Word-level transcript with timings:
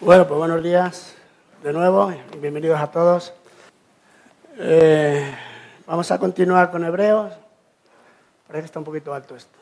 Bueno, 0.00 0.28
pues 0.28 0.38
buenos 0.38 0.62
días 0.62 1.16
de 1.60 1.72
nuevo 1.72 2.12
y 2.12 2.38
bienvenidos 2.38 2.80
a 2.80 2.86
todos. 2.86 3.34
Eh, 4.56 5.28
vamos 5.88 6.08
a 6.12 6.18
continuar 6.20 6.70
con 6.70 6.84
Hebreos. 6.84 7.32
Parece 8.46 8.62
que 8.62 8.66
está 8.66 8.78
un 8.78 8.84
poquito 8.84 9.12
alto 9.12 9.34
esto. 9.34 9.58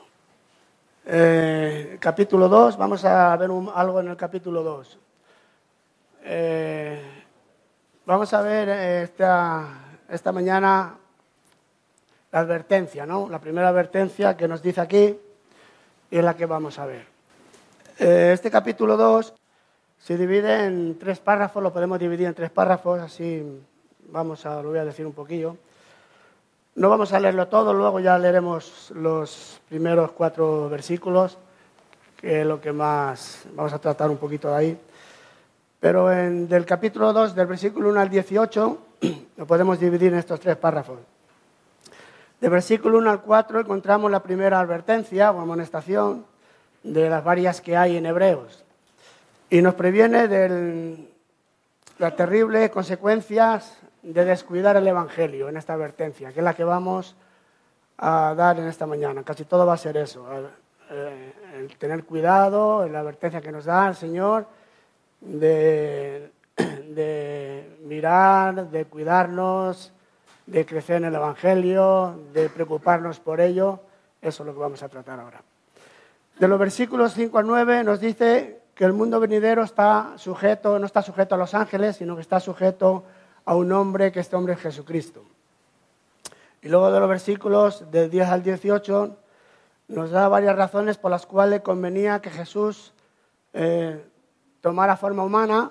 Eh, 1.07 1.97
capítulo 1.99 2.51
2, 2.51 2.77
vamos 2.77 3.03
a 3.07 3.35
ver 3.39 3.49
algo 3.75 4.01
en 4.01 4.09
el 4.09 4.17
capítulo 4.19 4.63
2. 4.63 4.99
Eh, 6.25 7.03
vamos 8.05 8.31
a 8.35 8.43
ver 8.43 8.69
esta, 8.69 9.69
esta 10.07 10.33
mañana 10.33 10.99
la 12.31 12.41
advertencia, 12.41 13.07
¿no? 13.07 13.31
La 13.31 13.41
primera 13.41 13.71
advertencia 13.71 14.37
que 14.37 14.47
nos 14.47 14.61
dice 14.61 14.83
aquí 14.83 15.19
y 16.11 16.19
es 16.19 16.23
la 16.23 16.37
que 16.37 16.45
vamos 16.45 16.79
a 16.79 16.85
ver. 16.85 17.07
este 17.99 18.51
capítulo 18.51 18.99
2 18.99 19.33
se 19.99 20.17
divide 20.17 20.67
en 20.67 20.99
tres 20.99 21.19
párrafos, 21.19 21.63
lo 21.63 21.73
podemos 21.73 21.99
dividir 21.99 22.27
en 22.27 22.35
tres 22.35 22.51
párrafos, 22.51 23.01
así 23.01 23.43
vamos 24.09 24.47
a, 24.47 24.63
lo 24.63 24.71
voy 24.71 24.79
a 24.79 24.85
decir 24.85 25.07
un 25.07 25.13
poquillo. 25.13 25.57
No 26.77 26.91
vamos 26.91 27.13
a 27.13 27.21
leerlo 27.21 27.49
todo, 27.49 27.73
luego 27.73 28.01
ya 28.01 28.19
leeremos 28.19 28.93
los 28.95 29.61
primeros 29.69 30.13
cuatro 30.13 30.69
versículos, 30.69 31.39
que 32.17 32.43
es 32.43 32.47
lo 32.47 32.61
que 32.61 32.73
más 32.73 33.47
vamos 33.55 33.73
a 33.73 33.79
tratar 33.79 34.11
un 34.11 34.19
poquito 34.19 34.51
de 34.51 34.55
ahí. 34.55 34.81
Pero 35.81 36.13
en, 36.13 36.49
del 36.49 36.67
capítulo 36.67 37.13
2, 37.13 37.35
del 37.35 37.47
versículo 37.47 37.89
1 37.91 38.01
al 38.01 38.11
18, 38.11 38.79
lo 39.37 39.47
podemos 39.47 39.81
dividir 39.81 40.13
en 40.13 40.19
estos 40.19 40.39
tres 40.39 40.57
párrafos. 40.57 40.99
Del 42.41 42.51
versículo 42.51 42.99
1 42.99 43.11
al 43.11 43.23
4 43.23 43.61
encontramos 43.61 44.11
la 44.11 44.23
primera 44.23 44.61
advertencia 44.61 45.31
o 45.31 45.41
amonestación 45.41 46.27
de 46.83 47.09
las 47.09 47.25
varias 47.25 47.63
que 47.63 47.77
hay 47.77 47.97
en 47.97 48.05
Hebreos. 48.05 48.66
Y 49.49 49.63
nos 49.63 49.75
previene 49.75 50.27
de 50.27 51.09
las 51.99 52.17
terribles 52.17 52.69
consecuencias 52.71 53.79
de 54.03 54.25
descuidar 54.25 54.77
el 54.77 54.87
Evangelio 54.87 55.49
en 55.49 55.57
esta 55.57 55.75
advertencia, 55.75 56.33
que 56.33 56.41
es 56.41 56.45
la 56.45 56.55
que 56.55 56.65
vamos 56.65 57.17
a 57.99 58.35
dar 58.37 58.59
en 58.59 58.67
esta 58.67 58.87
mañana. 58.87 59.23
Casi 59.23 59.45
todo 59.45 59.65
va 59.65 59.75
a 59.75 59.79
ser 59.79 59.97
eso, 59.97 60.27
eh, 60.91 61.33
el, 61.55 61.77
tener 61.77 62.05
cuidado, 62.05 62.89
la 62.89 63.01
advertencia 63.01 63.41
que 63.41 63.53
nos 63.53 63.65
da 63.65 63.89
el 63.89 63.95
Señor, 63.95 64.47
de, 65.21 66.31
de 66.57 67.79
mirar, 67.85 68.69
de 68.69 68.85
cuidarnos, 68.87 69.93
de 70.47 70.67
crecer 70.67 70.97
en 70.97 71.05
el 71.05 71.15
Evangelio, 71.15 72.19
de 72.33 72.49
preocuparnos 72.49 73.21
por 73.21 73.41
ello. 73.41 73.81
Eso 74.21 74.43
es 74.43 74.47
lo 74.47 74.55
que 74.55 74.61
vamos 74.61 74.83
a 74.83 74.89
tratar 74.89 75.21
ahora. 75.21 75.41
De 76.37 76.49
los 76.49 76.59
versículos 76.59 77.15
5 77.15 77.39
al 77.39 77.47
9 77.47 77.85
nos 77.85 78.01
dice 78.01 78.66
que 78.77 78.85
el 78.85 78.93
mundo 78.93 79.19
venidero 79.19 79.63
está 79.63 80.13
sujeto, 80.19 80.79
no 80.79 80.85
está 80.85 81.01
sujeto 81.01 81.35
a 81.35 81.39
los 81.39 81.55
ángeles, 81.55 81.97
sino 81.97 82.15
que 82.15 82.21
está 82.21 82.41
sujeto 82.41 83.05
a 83.47 83.55
un 83.57 83.73
hombre, 83.73 84.13
que 84.13 84.21
este 84.21 84.37
hombre 84.37 84.53
es 84.53 84.61
Jesucristo. 84.61 85.25
Y 86.61 86.69
luego 86.69 86.93
de 86.93 87.01
los 87.01 87.09
versículos 87.09 87.91
del 87.91 88.11
10 88.11 88.29
al 88.29 88.43
18 88.43 89.17
nos 89.89 90.11
da 90.11 90.29
varias 90.29 90.55
razones 90.57 90.99
por 90.99 91.11
las 91.11 91.25
cuales 91.25 91.63
convenía 91.63 92.21
que 92.21 92.29
Jesús 92.29 92.93
eh, 93.55 94.05
tomara 94.61 94.99
forma 94.99 95.25
humana 95.25 95.71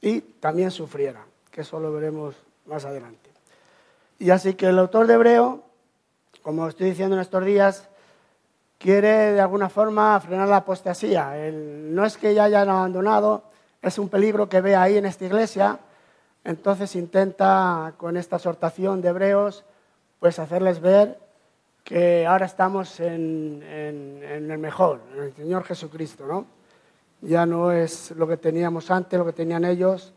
y 0.00 0.20
también 0.20 0.70
sufriera, 0.70 1.24
que 1.50 1.62
eso 1.62 1.80
lo 1.80 1.92
veremos 1.92 2.36
más 2.66 2.84
adelante. 2.84 3.30
Y 4.20 4.30
así 4.30 4.54
que 4.54 4.66
el 4.66 4.78
autor 4.78 5.08
de 5.08 5.14
Hebreo, 5.14 5.64
como 6.42 6.68
estoy 6.68 6.90
diciendo 6.90 7.16
en 7.16 7.22
estos 7.22 7.44
días, 7.44 7.88
quiere 8.84 9.32
de 9.32 9.40
alguna 9.40 9.70
forma 9.70 10.20
frenar 10.20 10.46
la 10.46 10.58
apostasía. 10.58 11.32
no 11.50 12.04
es 12.04 12.18
que 12.18 12.34
ya 12.34 12.44
hayan 12.44 12.68
abandonado, 12.68 13.44
es 13.80 13.98
un 13.98 14.10
peligro 14.10 14.46
que 14.46 14.60
ve 14.60 14.76
ahí 14.76 14.98
en 14.98 15.06
esta 15.06 15.24
iglesia, 15.24 15.78
entonces 16.44 16.94
intenta 16.94 17.94
con 17.96 18.18
esta 18.18 18.36
exhortación 18.36 19.00
de 19.00 19.08
hebreos 19.08 19.64
pues 20.20 20.38
hacerles 20.38 20.80
ver 20.82 21.18
que 21.82 22.26
ahora 22.26 22.44
estamos 22.44 23.00
en, 23.00 23.62
el 23.62 24.58
mejor, 24.58 25.00
en 25.16 25.22
el 25.22 25.32
Señor 25.34 25.64
Jesucristo, 25.64 26.26
¿no? 26.26 26.44
Ya 27.22 27.46
no 27.46 27.72
es 27.72 28.10
lo 28.10 28.28
que 28.28 28.36
teníamos 28.36 28.90
antes, 28.90 29.18
lo 29.18 29.24
que 29.24 29.32
tenían 29.32 29.64
ellos, 29.64 30.12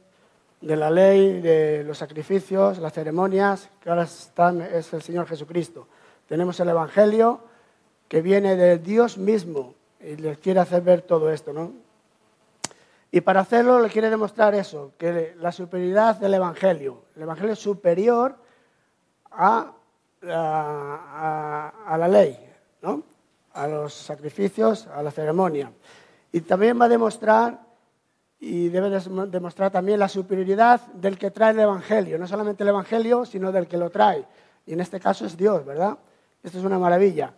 de 0.59 0.75
la 0.75 0.91
ley, 0.91 1.39
de 1.39 1.85
los 1.85 1.99
sacrificios, 1.99 2.79
las 2.79 2.91
ceremonias, 2.91 3.69
que 3.79 3.89
ahora 3.89 4.03
están, 4.03 4.61
es 4.61 4.91
el 4.91 5.01
Señor 5.01 5.25
Jesucristo. 5.25 5.87
Tenemos 6.27 6.59
el 6.59 6.67
Evangelio, 6.67 7.47
que 8.07 8.21
viene 8.21 8.55
de 8.55 8.77
Dios 8.77 9.17
mismo 9.17 9.75
y 9.99 10.15
les 10.15 10.37
quiere 10.37 10.59
hacer 10.59 10.81
ver 10.81 11.01
todo 11.01 11.31
esto, 11.31 11.53
¿no? 11.53 11.73
Y 13.11 13.21
para 13.21 13.41
hacerlo 13.41 13.79
le 13.79 13.89
quiere 13.89 14.09
demostrar 14.09 14.53
eso, 14.53 14.91
que 14.97 15.35
la 15.39 15.51
superioridad 15.51 16.17
del 16.17 16.33
Evangelio, 16.33 17.05
el 17.15 17.23
Evangelio 17.23 17.53
es 17.53 17.59
superior 17.59 18.35
a, 19.31 19.73
a, 20.23 21.97
la 21.97 22.07
ley, 22.07 22.37
¿no? 22.81 23.03
a 23.53 23.67
los 23.67 23.93
sacrificios, 23.93 24.87
a 24.87 25.01
la 25.01 25.11
ceremonia. 25.11 25.71
Y 26.31 26.41
también 26.41 26.79
va 26.79 26.85
a 26.85 26.89
demostrar, 26.89 27.61
y 28.39 28.67
debe 28.67 28.89
demostrar 29.29 29.71
también 29.71 29.99
la 29.99 30.09
superioridad 30.09 30.81
del 30.87 31.17
que 31.17 31.31
trae 31.31 31.53
el 31.53 31.61
Evangelio, 31.61 32.19
no 32.19 32.27
solamente 32.27 32.63
el 32.63 32.69
Evangelio, 32.69 33.25
sino 33.25 33.51
del 33.51 33.67
que 33.67 33.77
lo 33.77 33.89
trae. 33.89 34.25
Y 34.65 34.73
en 34.73 34.81
este 34.81 34.99
caso 34.99 35.25
es 35.25 35.37
Dios, 35.37 35.65
¿verdad? 35.65 35.97
Esto 36.43 36.59
es 36.59 36.65
una 36.65 36.77
maravilla 36.77 37.33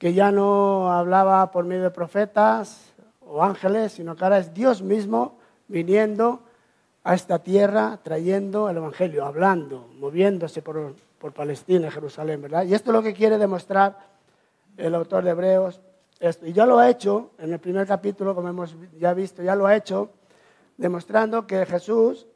que 0.00 0.14
ya 0.14 0.32
no 0.32 0.90
hablaba 0.90 1.50
por 1.50 1.66
medio 1.66 1.82
de 1.82 1.90
profetas 1.90 2.90
o 3.20 3.44
ángeles, 3.44 3.92
sino 3.92 4.16
que 4.16 4.24
ahora 4.24 4.38
es 4.38 4.54
Dios 4.54 4.80
mismo 4.80 5.36
viniendo 5.68 6.40
a 7.04 7.14
esta 7.14 7.40
tierra, 7.40 7.98
trayendo 8.02 8.70
el 8.70 8.78
Evangelio, 8.78 9.26
hablando, 9.26 9.90
moviéndose 9.98 10.62
por, 10.62 10.94
Palestina, 11.34 11.90
Jerusalén, 11.90 12.40
¿verdad? 12.40 12.64
Y 12.64 12.72
esto 12.72 12.90
es 12.90 12.94
lo 12.94 13.02
que 13.02 13.12
quiere 13.12 13.36
demostrar 13.36 13.98
el 14.78 14.94
autor 14.94 15.22
de 15.22 15.32
Hebreos. 15.32 15.82
Esto. 16.18 16.46
Y 16.46 16.54
ya 16.54 16.64
lo 16.64 16.78
ha 16.78 16.88
hecho 16.88 17.32
en 17.36 17.52
el 17.52 17.58
primer 17.58 17.86
capítulo, 17.86 18.34
como 18.34 18.48
hemos 18.48 18.74
ya 18.98 19.12
visto, 19.12 19.42
ya 19.42 19.54
lo 19.54 19.66
ha 19.66 19.76
hecho, 19.76 20.08
demostrando 20.78 21.46
que 21.46 21.66
Jesús, 21.66 22.26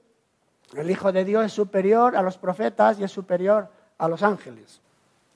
el 0.77 0.91
Hijo 0.91 1.13
de 1.13 1.25
Dios, 1.25 1.47
es 1.47 1.53
superior 1.53 2.15
a 2.15 2.21
los 2.21 2.37
profetas 2.37 3.01
y 3.01 3.05
es 3.05 3.11
superior 3.11 3.69
a 3.97 4.07
los 4.07 4.23
ángeles. 4.23 4.83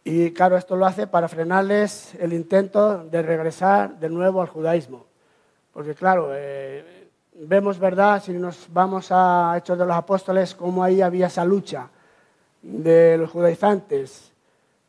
Y 0.05 0.33
claro, 0.33 0.57
esto 0.57 0.77
lo 0.77 0.87
hace 0.87 1.07
para 1.07 1.29
frenarles 1.29 2.15
el 2.17 2.33
intento 2.33 3.05
de 3.05 3.23
regresar 3.23 3.99
de 3.99 4.09
nuevo 4.09 4.41
al 4.41 4.49
judaísmo. 4.49 5.07
Porque 5.73 5.95
claro, 5.95 6.31
eh, 6.33 7.09
vemos, 7.35 7.79
¿verdad? 7.79 8.23
Si 8.23 8.33
nos 8.33 8.67
vamos 8.73 9.09
a 9.11 9.55
Hechos 9.57 9.79
de 9.79 9.87
los 9.87 9.97
Apóstoles, 9.97 10.55
cómo 10.55 10.83
ahí 10.83 11.03
había 11.03 11.27
esa 11.27 11.45
lucha 11.45 11.91
de 12.63 13.17
los 13.19 13.31
judaizantes, 13.31 14.33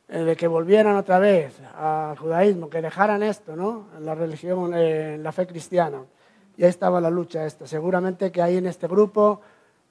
eh, 0.07 0.19
de 0.19 0.35
que 0.35 0.47
volvieran 0.47 0.95
otra 0.95 1.19
vez 1.19 1.53
al 1.77 2.17
judaísmo, 2.17 2.69
que 2.69 2.81
dejaran 2.81 3.21
esto, 3.21 3.55
¿no? 3.55 3.87
La 3.99 4.15
religión, 4.15 4.71
eh, 4.75 5.17
la 5.21 5.31
fe 5.31 5.45
cristiana. 5.45 5.99
Y 6.57 6.63
ahí 6.63 6.69
estaba 6.69 6.99
la 6.99 7.09
lucha 7.09 7.45
esta. 7.45 7.67
Seguramente 7.67 8.31
que 8.31 8.41
ahí 8.41 8.57
en 8.57 8.65
este 8.65 8.87
grupo 8.87 9.41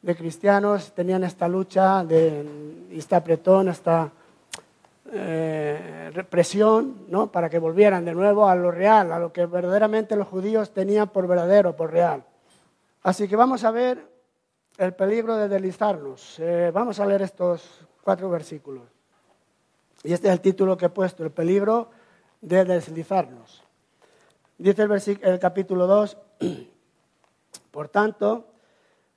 de 0.03 0.17
cristianos 0.17 0.93
tenían 0.93 1.25
esta 1.25 1.49
lucha 1.49 2.05
de, 2.05 2.45
esta 2.91 3.19
apretón, 3.19 3.69
esta 3.69 4.11
eh, 5.11 6.11
represión 6.13 7.07
¿no? 7.09 7.33
para 7.33 7.49
que 7.49 7.59
volvieran 7.59 8.05
de 8.05 8.15
nuevo 8.15 8.49
a 8.49 8.55
lo 8.55 8.71
real, 8.71 9.13
a 9.13 9.19
lo 9.19 9.33
que 9.33 9.47
verdaderamente 9.47 10.17
los 10.17 10.29
judíos 10.29 10.73
tenían 10.73 11.09
por 11.09 11.27
verdadero, 11.27 11.77
por 11.77 11.93
real. 11.93 12.25
Así 13.03 13.27
que 13.27 13.37
vamos 13.37 13.65
a 13.65 13.71
ver 13.71 14.07
el 14.77 14.95
peligro 14.95 15.37
de 15.37 15.49
deslizarnos. 15.49 16.39
Eh, 16.39 16.71
vamos 16.75 17.01
a 17.01 17.07
leer 17.07 17.23
estos 17.23 17.87
cuatro 18.03 18.29
versículos. 18.29 18.85
Y 20.05 20.13
este 20.13 20.29
es 20.29 20.33
el 20.35 20.41
título 20.41 20.77
que 20.77 20.87
he 20.87 20.91
puesto, 20.91 21.25
el 21.25 21.31
peligro 21.31 21.91
de 22.41 22.65
deslizarnos. 22.65 23.63
Dice 24.59 24.83
el, 24.83 25.21
el 25.23 25.39
capítulo 25.39 25.87
2, 25.87 26.17
por 27.71 27.89
tanto, 27.89 28.47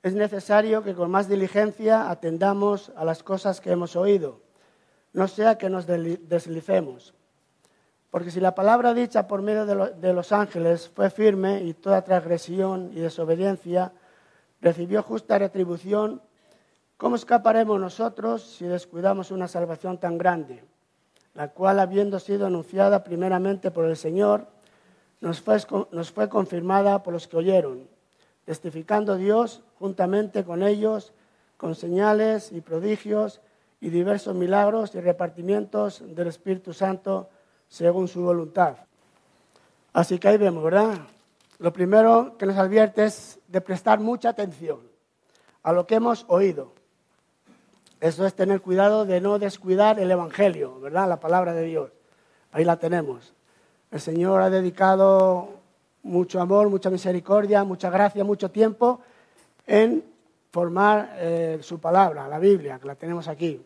es 0.04 0.13
necesario 0.13 0.83
que 0.83 0.95
con 0.95 1.12
más 1.12 1.27
diligencia 1.27 2.10
atendamos 2.10 2.92
a 2.95 3.06
las 3.06 3.24
cosas 3.24 3.60
que 3.62 3.71
hemos 3.71 3.95
oído 3.95 4.39
no 5.13 5.28
sea 5.28 5.58
que 5.58 5.69
nos 5.69 5.86
deslicemos. 5.88 7.13
Porque 8.10 8.31
si 8.31 8.40
la 8.42 8.54
palabra 8.54 8.94
dicha 8.94 9.28
por 9.28 9.42
medio 9.42 9.66
de, 9.66 10.13
los 10.13 10.31
ángeles 10.31 10.90
fue 10.90 11.10
firme 11.10 11.62
y 11.63 11.74
toda 11.74 12.04
transgresión 12.04 12.92
y 12.94 13.00
desobediencia 13.00 13.94
recibió 14.60 15.02
justa 15.02 15.40
retribución, 15.40 16.22
¿cómo 16.98 17.16
escaparemos 17.16 17.80
nosotros 17.80 18.44
si 18.44 18.66
descuidamos 18.66 19.31
una 19.31 19.48
salvación 19.48 19.98
tan 19.98 20.18
grande, 20.18 20.63
la 21.34 21.48
cual 21.50 21.80
habiendo 21.80 22.19
sido 22.19 22.46
anunciada 22.46 23.04
primeramente 23.04 23.72
por 23.72 23.86
el 23.86 23.96
Señor, 23.96 24.48
nos 25.22 25.40
fue, 25.40 25.58
nos 25.92 26.12
fue 26.12 26.28
confirmada 26.28 27.04
por 27.04 27.13
los 27.13 27.30
que 27.30 27.38
oyeron, 27.38 27.88
testificando 28.44 29.16
Dios 29.16 29.63
juntamente 29.80 30.44
con 30.44 30.63
ellos, 30.63 31.13
con 31.56 31.75
señales 31.75 32.52
y 32.52 32.60
prodigios, 32.60 33.40
y 33.81 33.89
diversos 33.89 34.36
milagros 34.36 34.95
y 34.95 35.01
repartimientos 35.01 36.04
del 36.16 36.28
Espíritu 36.28 36.72
Santo 36.74 37.30
según 37.68 38.07
su 38.07 38.22
voluntad. 38.22 38.78
Así 39.92 40.18
que 40.19 40.30
ahí 40.30 40.38
vemos, 40.38 40.63
¿verdad? 40.63 41.00
lo 41.62 41.72
primero 41.72 42.38
que 42.39 42.48
nos 42.48 42.57
advierte 42.57 43.06
es 43.06 43.39
de 43.48 43.62
prestar 43.62 44.00
mucha 44.00 44.30
atención 44.30 44.80
a 45.62 45.72
lo 45.72 45.86
que 45.86 45.94
hemos 45.94 46.25
oído. 46.28 46.74
Eso 48.00 48.25
es 48.25 48.33
tener 48.33 48.62
cuidado 48.62 49.06
de 49.06 49.22
no 49.22 49.38
descuidar 49.38 50.00
el 50.00 50.10
Evangelio, 50.10 50.80
¿verdad? 50.80 51.07
La 51.07 51.19
palabra 51.19 51.54
de 51.54 51.63
Dios. 51.66 51.92
Ahí 52.51 52.66
la 52.66 52.77
tenemos. 52.77 53.36
El 53.92 54.01
Señor 54.01 54.42
ha 54.42 54.50
dedicado 54.50 55.50
mucho 56.01 56.42
amor, 56.42 56.68
mucha 56.68 56.89
misericordia, 56.89 57.63
mucha 57.63 57.92
gracia, 57.92 58.24
mucho 58.24 58.50
tiempo 58.50 59.01
en 59.68 60.04
formar 60.50 61.13
eh, 61.18 61.60
su 61.62 61.80
palabra, 61.80 62.27
la 62.27 62.39
Biblia, 62.39 62.80
que 62.80 62.88
la 62.88 62.95
tenemos 62.95 63.27
aquí. 63.27 63.62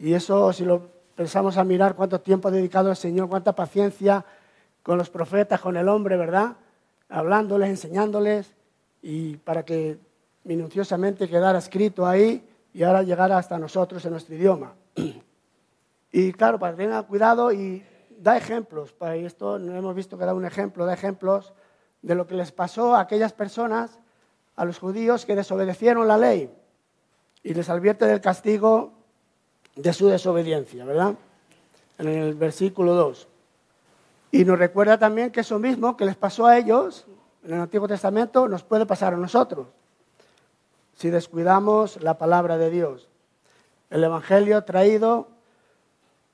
Y 0.00 0.14
eso, 0.14 0.50
si 0.54 0.64
lo 0.64 0.88
pensamos 1.14 1.58
a 1.58 1.64
mirar 1.64 1.94
cuánto 1.94 2.22
tiempo 2.22 2.48
ha 2.48 2.50
dedicado 2.50 2.88
el 2.88 2.96
Señor, 2.96 3.28
cuánta 3.28 3.54
paciencia 3.54 4.24
con 4.82 4.96
los 4.96 5.10
profetas, 5.10 5.60
con 5.60 5.76
el 5.76 5.88
hombre, 5.90 6.16
¿verdad? 6.16 6.56
Hablándoles, 7.10 7.68
enseñándoles, 7.68 8.54
y 9.02 9.36
para 9.36 9.62
que 9.62 9.98
minuciosamente 10.44 11.28
quedara 11.28 11.58
escrito 11.58 12.06
ahí 12.06 12.42
y 12.72 12.82
ahora 12.82 13.02
llegara 13.02 13.36
hasta 13.36 13.58
nosotros 13.58 14.02
en 14.06 14.12
nuestro 14.12 14.34
idioma. 14.34 14.74
Y 16.12 16.32
claro, 16.32 16.58
para 16.58 16.74
que 16.76 17.06
cuidado 17.06 17.52
y 17.52 17.84
da 18.18 18.36
ejemplos, 18.36 18.92
para 18.92 19.14
esto 19.14 19.60
no 19.60 19.76
hemos 19.76 19.94
visto 19.94 20.18
que 20.18 20.24
da 20.24 20.34
un 20.34 20.44
ejemplo, 20.44 20.84
da 20.84 20.92
ejemplos 20.92 21.52
de 22.02 22.16
lo 22.16 22.26
que 22.26 22.34
les 22.34 22.50
pasó 22.50 22.96
a 22.96 23.00
aquellas 23.00 23.32
personas, 23.32 24.00
a 24.56 24.64
los 24.64 24.80
judíos 24.80 25.24
que 25.24 25.36
desobedecieron 25.36 26.08
la 26.08 26.18
ley 26.18 26.50
y 27.44 27.54
les 27.54 27.70
advierte 27.70 28.06
del 28.06 28.20
castigo 28.20 28.99
de 29.76 29.92
su 29.92 30.08
desobediencia, 30.08 30.84
¿verdad? 30.84 31.14
En 31.98 32.08
el 32.08 32.34
versículo 32.34 32.94
2. 32.94 33.28
Y 34.32 34.44
nos 34.44 34.58
recuerda 34.58 34.98
también 34.98 35.30
que 35.30 35.40
eso 35.40 35.58
mismo 35.58 35.96
que 35.96 36.04
les 36.04 36.16
pasó 36.16 36.46
a 36.46 36.56
ellos 36.56 37.06
en 37.44 37.54
el 37.54 37.60
Antiguo 37.60 37.88
Testamento 37.88 38.48
nos 38.48 38.62
puede 38.62 38.86
pasar 38.86 39.14
a 39.14 39.16
nosotros 39.16 39.68
si 40.94 41.08
descuidamos 41.08 42.02
la 42.02 42.18
palabra 42.18 42.58
de 42.58 42.70
Dios. 42.70 43.08
El 43.88 44.04
Evangelio 44.04 44.62
traído 44.64 45.28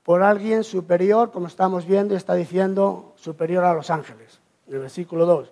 por 0.03 0.23
alguien 0.23 0.63
superior, 0.65 1.31
como 1.31 1.47
estamos 1.47 1.85
viendo, 1.85 2.15
está 2.15 2.33
diciendo 2.33 3.13
superior 3.15 3.63
a 3.63 3.73
los 3.73 3.89
ángeles, 3.89 4.41
en 4.67 4.75
el 4.75 4.79
versículo 4.81 5.25
2. 5.25 5.51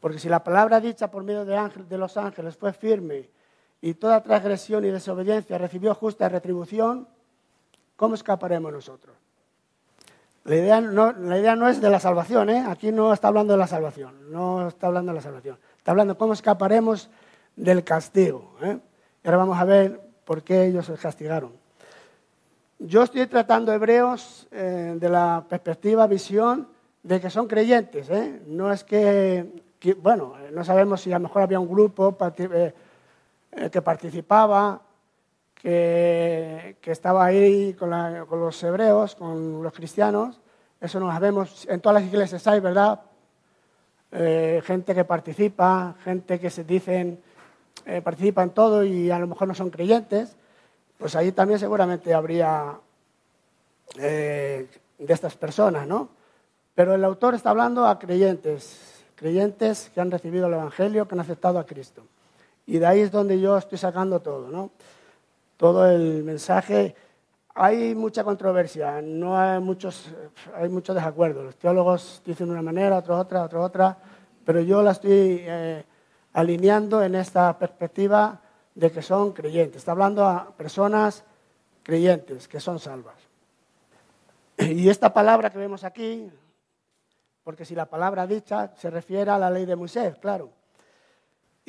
Porque 0.00 0.18
si 0.18 0.28
la 0.28 0.44
palabra 0.44 0.80
dicha 0.80 1.10
por 1.10 1.24
medio 1.24 1.46
de, 1.46 1.70
de 1.88 1.98
los 1.98 2.16
ángeles 2.18 2.56
fue 2.56 2.72
firme 2.74 3.30
y 3.86 3.94
toda 3.94 4.20
transgresión 4.20 4.84
y 4.84 4.90
desobediencia 4.90 5.58
recibió 5.58 5.94
justa 5.94 6.28
retribución, 6.28 7.06
¿cómo 7.94 8.16
escaparemos 8.16 8.72
nosotros? 8.72 9.14
La 10.42 10.56
idea, 10.56 10.80
no, 10.80 11.68
es 11.68 11.80
de 11.80 11.88
la 11.88 12.00
salvación, 12.00 12.50
¿eh? 12.50 12.64
aquí 12.66 12.90
no 12.90 13.12
está 13.12 13.28
hablando 13.28 13.52
de 13.52 13.60
la 13.60 13.68
salvación, 13.68 14.32
no 14.32 14.66
está 14.66 14.88
hablando 14.88 15.12
de 15.12 15.16
la 15.16 15.22
salvación, 15.22 15.56
está 15.78 15.92
hablando 15.92 16.18
cómo 16.18 16.32
escaparemos 16.32 17.08
del 17.54 17.84
castigo. 17.84 18.56
¿eh? 18.60 18.76
Ahora 19.24 19.36
vamos 19.36 19.56
a 19.56 19.64
ver 19.64 20.00
por 20.24 20.42
qué 20.42 20.64
ellos 20.64 20.86
se 20.86 20.94
castigaron. 20.94 21.52
Yo 22.80 23.04
estoy 23.04 23.24
tratando 23.28 23.72
hebreos 23.72 24.48
eh, 24.50 24.96
de 24.98 25.08
la 25.08 25.44
perspectiva, 25.48 26.08
visión 26.08 26.66
de 27.04 27.20
que 27.20 27.30
son 27.30 27.46
creyentes. 27.46 28.10
¿eh? 28.10 28.42
No 28.48 28.72
es 28.72 28.82
que, 28.82 29.62
bueno, 30.02 30.34
no 30.52 30.64
sabemos 30.64 31.02
si 31.02 31.12
a 31.12 31.20
lo 31.20 31.28
mejor 31.28 31.42
había 31.42 31.60
un 31.60 31.68
grupo 31.68 32.18
que 33.72 33.82
participaba, 33.82 34.82
que, 35.54 36.76
estaba 36.84 37.24
ahí 37.24 37.74
con, 37.74 37.90
los 37.90 38.62
hebreos, 38.62 39.14
con 39.14 39.62
los 39.62 39.72
cristianos. 39.72 40.40
Eso 40.80 41.00
no 41.00 41.10
sabemos. 41.10 41.66
En 41.68 41.80
todas 41.80 42.02
las 42.02 42.12
iglesias 42.12 42.46
hay, 42.46 42.60
¿verdad? 42.60 43.00
gente 44.12 44.94
que 44.94 45.04
participa, 45.04 45.94
gente 46.04 46.38
que 46.38 46.48
se 46.48 46.64
dicen 46.64 47.20
eh, 47.88 48.02
participan 48.02 48.50
todo 48.50 48.82
y 48.82 49.12
a 49.12 49.18
lo 49.18 49.28
mejor 49.28 49.46
no 49.46 49.54
son 49.54 49.70
creyentes, 49.70 50.36
pues 50.98 51.14
ahí 51.14 51.30
también 51.30 51.60
seguramente 51.60 52.12
habría 52.12 52.80
eh, 53.96 54.68
de 54.98 55.14
estas 55.14 55.36
personas, 55.36 55.86
¿no? 55.86 56.08
Pero 56.74 56.94
el 56.94 57.04
autor 57.04 57.34
está 57.34 57.50
hablando 57.50 57.86
a 57.86 57.98
creyentes, 58.00 59.04
creyentes 59.14 59.90
que 59.94 60.00
han 60.00 60.10
recibido 60.10 60.48
el 60.48 60.54
Evangelio, 60.54 61.06
que 61.06 61.14
han 61.14 61.20
aceptado 61.20 61.60
a 61.60 61.66
Cristo. 61.66 62.02
Y 62.66 62.78
de 62.78 62.86
ahí 62.86 63.00
es 63.00 63.12
donde 63.12 63.40
yo 63.40 63.56
estoy 63.56 63.78
sacando 63.78 64.20
todo, 64.20 64.48
¿no? 64.48 64.70
Todo 65.56 65.88
el 65.88 66.24
mensaje. 66.24 66.94
Hay 67.54 67.94
mucha 67.94 68.24
controversia, 68.24 69.00
no 69.00 69.38
hay 69.38 69.60
muchos, 69.60 70.10
hay 70.54 70.68
muchos 70.68 70.94
desacuerdos. 70.94 71.44
Los 71.44 71.56
teólogos 71.56 72.22
dicen 72.24 72.50
una 72.50 72.62
manera, 72.62 72.98
otros 72.98 73.18
otra, 73.18 73.44
otros 73.44 73.64
otra, 73.64 73.96
pero 74.44 74.60
yo 74.60 74.82
la 74.82 74.90
estoy 74.90 75.40
eh, 75.42 75.84
alineando 76.34 77.02
en 77.02 77.14
esta 77.14 77.56
perspectiva 77.58 78.40
de 78.74 78.90
que 78.90 79.00
son 79.00 79.32
creyentes. 79.32 79.76
Está 79.78 79.92
hablando 79.92 80.26
a 80.26 80.52
personas 80.56 81.24
creyentes 81.82 82.46
que 82.48 82.60
son 82.60 82.78
salvas. 82.78 83.14
Y 84.58 84.88
esta 84.88 85.14
palabra 85.14 85.50
que 85.50 85.58
vemos 85.58 85.84
aquí, 85.84 86.30
porque 87.42 87.64
si 87.64 87.74
la 87.74 87.86
palabra 87.86 88.26
dicha 88.26 88.72
se 88.76 88.90
refiere 88.90 89.30
a 89.30 89.38
la 89.38 89.50
ley 89.50 89.66
de 89.66 89.76
Moisés, 89.76 90.16
claro. 90.18 90.50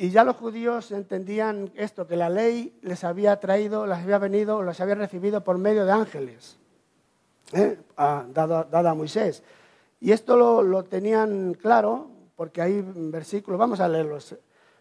Y 0.00 0.10
ya 0.10 0.22
los 0.22 0.36
judíos 0.36 0.92
entendían 0.92 1.72
esto, 1.74 2.06
que 2.06 2.14
la 2.14 2.30
ley 2.30 2.78
les 2.82 3.02
había 3.02 3.40
traído, 3.40 3.84
les 3.84 3.98
había 3.98 4.18
venido, 4.18 4.62
los 4.62 4.80
había 4.80 4.94
recibido 4.94 5.42
por 5.42 5.58
medio 5.58 5.84
de 5.84 5.90
ángeles, 5.90 6.56
¿eh? 7.52 7.76
dada 7.96 8.90
a 8.90 8.94
Moisés. 8.94 9.42
Y 10.00 10.12
esto 10.12 10.36
lo, 10.36 10.62
lo, 10.62 10.84
tenían 10.84 11.54
claro, 11.54 12.06
porque 12.36 12.62
hay 12.62 12.80
versículos, 12.86 13.58
vamos 13.58 13.80
a 13.80 13.88
leerlos. 13.88 14.36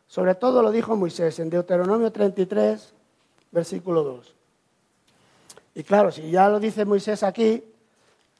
Sobre 0.05 0.35
todo 0.35 0.61
lo 0.61 0.69
dijo 0.69 0.95
Moisés 0.95 1.39
en 1.39 1.49
Deuteronomio 1.49 2.11
33, 2.11 2.93
versículo 3.51 4.03
2. 4.03 4.35
Y 5.73 5.83
claro, 5.83 6.11
si 6.11 6.29
ya 6.29 6.47
lo 6.47 6.59
dice 6.59 6.85
Moisés 6.85 7.23
aquí, 7.23 7.63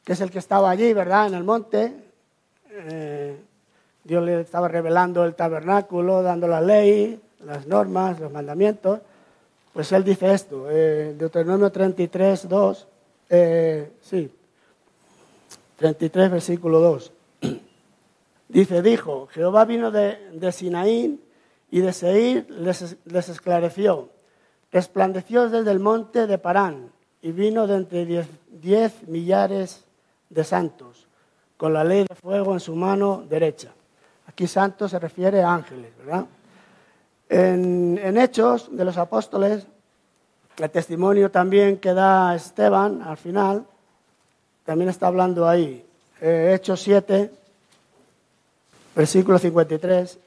que 0.04 0.14
es 0.14 0.22
el 0.22 0.30
que 0.30 0.40
estaba 0.40 0.70
allí, 0.70 0.94
¿verdad? 0.94 1.26
En 1.26 1.34
el 1.34 1.44
monte, 1.44 1.92
eh, 2.70 3.42
Dios 4.08 4.24
le 4.24 4.42
estaba 4.42 4.70
revelando 4.70 5.26
el 5.26 5.36
tabernáculo, 5.36 6.24
dando 6.24 6.48
la 6.48 6.62
ley, 6.62 7.22
las 7.44 7.68
normas, 7.68 8.20
los 8.20 8.32
mandamientos. 8.32 9.02
Pues 9.74 9.92
él 9.92 10.04
dice 10.04 10.34
esto, 10.34 10.68
eh, 10.72 11.14
Deuteronomio 11.18 11.72
33, 11.72 12.48
2, 12.48 12.88
eh, 13.30 13.92
sí, 14.02 14.32
33, 15.76 16.32
versículo 16.32 16.80
2. 16.80 17.12
Dice, 18.48 18.82
dijo, 18.82 19.28
Jehová 19.28 19.66
vino 19.66 19.92
de, 19.92 20.18
de 20.32 20.52
Sinaí 20.54 21.20
y 21.70 21.82
de 21.82 21.94
Seir 21.94 22.50
les, 22.50 23.30
esclareció. 23.30 24.10
Resplandeció 24.72 25.50
desde 25.50 25.72
el 25.72 25.80
monte 25.80 26.28
de 26.28 26.38
Parán 26.38 26.92
y 27.22 27.32
vino 27.32 27.68
de 27.68 27.76
entre 27.76 28.06
diez, 28.06 29.08
millares 29.08 29.84
de 30.30 30.44
santos, 30.44 31.08
con 31.58 31.74
la 31.74 31.84
ley 31.84 32.06
de 32.08 32.16
fuego 32.16 32.54
en 32.54 32.60
su 32.60 32.76
mano 32.76 33.24
derecha. 33.28 33.74
Aquí 34.28 34.48
santos 34.48 34.92
se 34.92 35.00
refiere 35.00 35.42
a 35.42 35.54
ángeles, 35.54 35.92
¿verdad? 35.98 36.26
En, 37.30 38.18
Hechos 38.18 38.76
de 38.76 38.86
los 38.86 38.98
Apóstoles, 38.98 39.66
el 40.58 40.70
testimonio 40.70 41.30
también 41.32 41.78
que 41.78 41.94
da 41.94 42.36
Esteban 42.36 43.02
al 43.02 43.18
final, 43.18 43.66
también 44.66 44.90
está 44.90 45.08
hablando 45.08 45.48
ahí. 45.48 45.86
Eh, 46.22 46.54
Hechos 46.56 46.82
7, 46.82 47.32
versículo 48.96 49.40
53. 49.40 50.20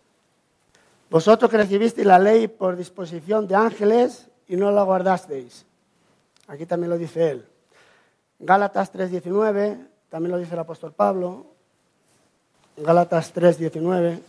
Vosotros 1.11 1.51
que 1.51 1.57
recibisteis 1.57 2.07
la 2.07 2.19
ley 2.19 2.47
por 2.47 2.77
disposición 2.77 3.49
de 3.49 3.57
ángeles 3.57 4.29
y 4.47 4.57
no 4.57 4.71
la 4.71 4.83
guardasteis. 4.83 5.67
Aquí 6.47 6.67
también 6.67 6.91
lo 6.91 6.99
dice 6.99 7.31
él. 7.31 7.47
Gálatas 8.39 8.93
3.19, 8.93 9.87
también 10.09 10.33
lo 10.33 10.39
dice 10.39 10.55
el 10.55 10.61
apóstol 10.61 10.93
Pablo. 10.93 11.47
Gálatas 12.83 13.35
3.19. 13.35 14.21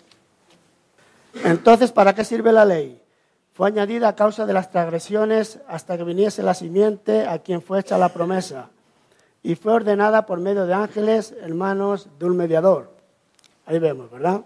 Entonces, 1.46 1.92
¿para 1.92 2.14
qué 2.14 2.26
sirve 2.26 2.52
la 2.52 2.66
ley? 2.66 3.02
Fue 3.54 3.68
añadida 3.68 4.10
a 4.10 4.16
causa 4.16 4.46
de 4.46 4.54
las 4.54 4.72
transgresiones 4.72 5.60
hasta 5.68 5.98
que 5.98 6.04
viniese 6.04 6.44
la 6.44 6.54
simiente 6.54 7.26
a 7.26 7.40
quien 7.40 7.62
fue 7.62 7.80
hecha 7.80 7.98
la 7.98 8.10
promesa. 8.10 8.70
Y 9.44 9.56
fue 9.56 9.74
ordenada 9.74 10.26
por 10.26 10.40
medio 10.40 10.66
de 10.66 10.74
ángeles 10.74 11.34
en 11.42 11.58
manos 11.58 12.10
de 12.20 12.26
un 12.26 12.38
mediador. 12.38 12.92
Ahí 13.66 13.80
vemos, 13.80 14.12
¿verdad? 14.12 14.42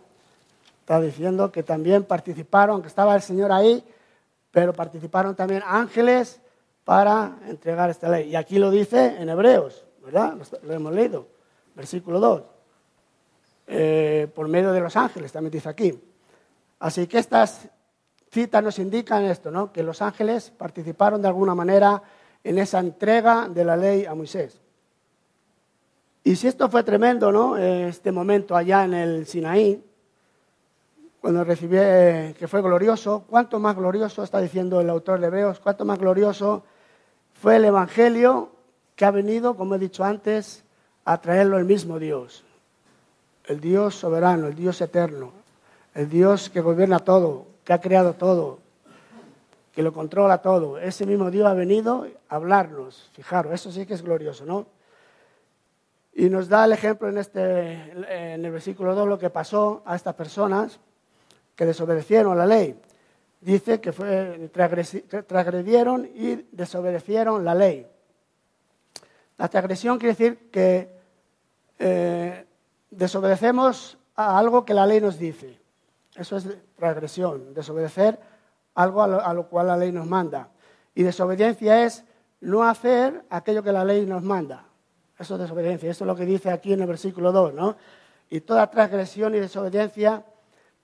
Está 0.82 1.02
diciendo 1.02 1.52
que 1.52 1.64
también 1.64 2.04
participaron, 2.04 2.82
que 2.82 2.88
estaba 2.88 3.16
el 3.16 3.22
Señor 3.22 3.52
ahí, 3.52 3.84
pero 4.52 4.74
participaron 4.74 5.36
también 5.36 5.64
ángeles 5.66 6.40
para 6.84 7.38
entregar 7.48 7.90
esta 7.90 8.10
ley. 8.10 8.30
Y 8.30 8.36
aquí 8.36 8.60
lo 8.60 8.70
dice 8.70 9.18
en 9.20 9.30
Hebreos, 9.30 9.86
¿verdad? 10.04 10.36
Lo 10.64 10.74
hemos 10.74 10.94
leído, 10.94 11.28
versículo 11.76 12.20
2. 12.20 12.55
Eh, 13.68 14.28
por 14.34 14.48
medio 14.48 14.72
de 14.72 14.80
los 14.80 14.96
ángeles, 14.96 15.32
también 15.32 15.52
dice 15.52 15.70
aquí. 15.70 16.00
Así 16.80 17.08
que 17.08 17.18
estas 17.18 17.68
citas 18.30 18.64
nos 18.64 18.78
indican 18.80 19.24
esto, 19.24 19.50
¿no? 19.50 19.72
Que 19.72 19.82
los 19.82 20.02
ángeles 20.02 20.52
participaron 20.52 21.22
de 21.22 21.28
alguna 21.28 21.56
manera 21.56 22.02
en 22.44 22.60
esa 22.60 22.80
entrega 22.80 23.48
de 23.50 23.66
la 23.66 23.76
ley 23.76 24.06
a 24.06 24.14
Moisés. 24.14 24.62
Y 26.24 26.36
si 26.36 26.48
esto 26.48 26.70
fue 26.70 26.84
tremendo, 26.84 27.32
¿no? 27.32 27.58
Este 27.58 28.12
momento 28.12 28.56
allá 28.56 28.84
en 28.84 28.94
el 28.94 29.26
Sinaí, 29.26 29.84
cuando 31.22 31.44
recibí, 31.44 31.78
eh, 31.80 32.36
que 32.38 32.48
fue 32.48 32.62
glorioso, 32.62 33.26
cuánto 33.28 33.60
más 33.60 33.76
glorioso, 33.76 34.24
está 34.24 34.40
diciendo 34.40 34.80
el 34.80 34.90
autor 34.92 35.20
de 35.20 35.28
Hebreos, 35.28 35.60
cuánto 35.60 35.84
más 35.84 35.98
glorioso 35.98 36.64
fue 37.34 37.56
el 37.56 37.66
Evangelio 37.66 38.52
que 38.96 39.06
ha 39.06 39.12
venido, 39.12 39.56
como 39.56 39.74
he 39.74 39.80
dicho 39.80 40.04
antes, 40.04 40.64
a 41.04 41.20
traerlo 41.22 41.58
el 41.58 41.66
mismo 41.66 41.98
Dios. 41.98 42.44
El 43.48 43.60
Dios 43.60 43.96
soberano, 43.96 44.48
el 44.48 44.56
Dios 44.56 44.82
eterno, 44.82 45.32
el 45.94 46.10
Dios 46.10 46.50
que 46.50 46.62
gobierna 46.62 47.00
todo, 47.00 47.48
que 47.64 47.74
ha 47.74 47.82
creado 47.82 48.14
todo, 48.14 48.60
que 49.74 49.84
lo 49.84 49.94
controla 49.94 50.40
todo. 50.40 50.80
Ese 50.80 51.06
mismo 51.06 51.30
Dios 51.30 51.48
ha 51.48 51.54
venido 51.54 52.08
a 52.30 52.36
hablarnos. 52.36 53.10
Fijaros, 53.14 53.54
eso 53.54 53.72
sí 53.72 53.86
que 53.86 53.94
es 53.94 54.02
glorioso, 54.02 54.46
¿no? 54.46 54.66
Y 56.14 56.30
nos 56.30 56.48
da 56.48 56.64
el 56.64 56.72
ejemplo 56.72 57.10
en, 57.10 57.18
este, 57.18 57.74
en 58.34 58.46
el 58.46 58.52
versículo 58.52 58.96
2 58.96 59.08
lo 59.08 59.20
que 59.20 59.30
pasó 59.30 59.84
a 59.86 59.98
estas 59.98 60.16
personas 60.16 60.80
que 61.56 61.66
desobedecieron 61.66 62.38
la 62.38 62.46
ley. 62.46 62.80
Dice 63.42 63.82
que 63.82 63.92
fue, 63.92 64.50
transgredieron 65.28 66.10
y 66.16 66.48
desobedecieron 66.52 67.44
la 67.44 67.54
ley. 67.54 67.86
La 69.38 69.50
transgresión 69.50 70.00
quiere 70.00 70.14
decir 70.16 70.50
que 70.52 70.90
eh, 71.78 72.45
desobedecemos 72.98 73.98
a 74.16 74.38
algo 74.38 74.66
que 74.66 74.74
la 74.74 74.86
ley 74.86 75.02
nos 75.02 75.20
dice. 75.20 75.60
Eso 76.16 76.38
es 76.38 76.48
transgresión, 76.78 77.54
desobedecer 77.54 78.20
algo 78.74 79.04
a 79.04 79.34
lo, 79.34 79.48
cual 79.48 79.68
la 79.68 79.78
ley 79.78 79.92
nos 79.92 80.06
manda. 80.06 80.50
Y 80.94 81.04
desobediencia 81.04 81.84
es 81.84 82.04
no 82.42 82.64
hacer 82.64 83.26
aquello 83.30 83.64
que 83.64 83.72
la 83.72 83.84
ley 83.84 84.06
nos 84.06 84.24
manda. 84.24 84.66
Eso 85.18 85.36
es 85.36 85.42
desobediencia. 85.42 85.90
Eso 85.90 86.04
es 86.04 86.08
lo 86.08 86.16
que 86.16 86.26
dice 86.26 86.50
aquí 86.52 86.74
en 86.74 86.82
el 86.82 86.88
versículo 86.88 87.32
2, 87.32 87.54
¿no? 87.54 87.76
Y 88.30 88.42
toda 88.42 88.70
transgresión 88.70 89.36
y 89.36 89.40
desobediencia 89.40 90.26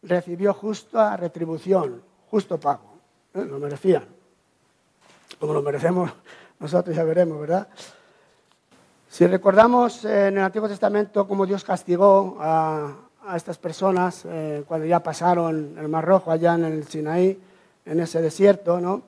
recibió 0.03 0.53
justa 0.53 1.17
retribución, 1.17 2.03
justo 2.29 2.59
pago. 2.59 2.97
¿eh? 3.33 3.43
Lo 3.43 3.59
merecían. 3.59 4.05
Como 5.39 5.53
lo 5.53 5.61
merecemos 5.61 6.11
nosotros, 6.59 6.95
ya 6.95 7.03
veremos, 7.03 7.39
¿verdad? 7.39 7.67
Si 9.11 9.27
recordamos 9.27 10.05
en 10.05 10.37
el 10.37 10.43
Antiguo 10.43 10.69
Testamento 10.69 11.27
cómo 11.27 11.45
Dios 11.45 11.65
castigó 11.65 12.37
a, 12.39 12.93
estas 13.35 13.57
personas 13.57 14.23
eh, 14.25 14.63
cuando 14.65 14.85
ya 14.85 15.03
pasaron 15.03 15.77
el 15.77 15.89
Mar 15.89 16.05
Rojo 16.05 16.31
allá 16.31 16.55
en 16.55 16.63
el 16.63 16.87
Sinaí, 16.87 17.37
en 17.85 17.99
ese 17.99 18.21
desierto, 18.21 18.79
¿no? 18.79 19.01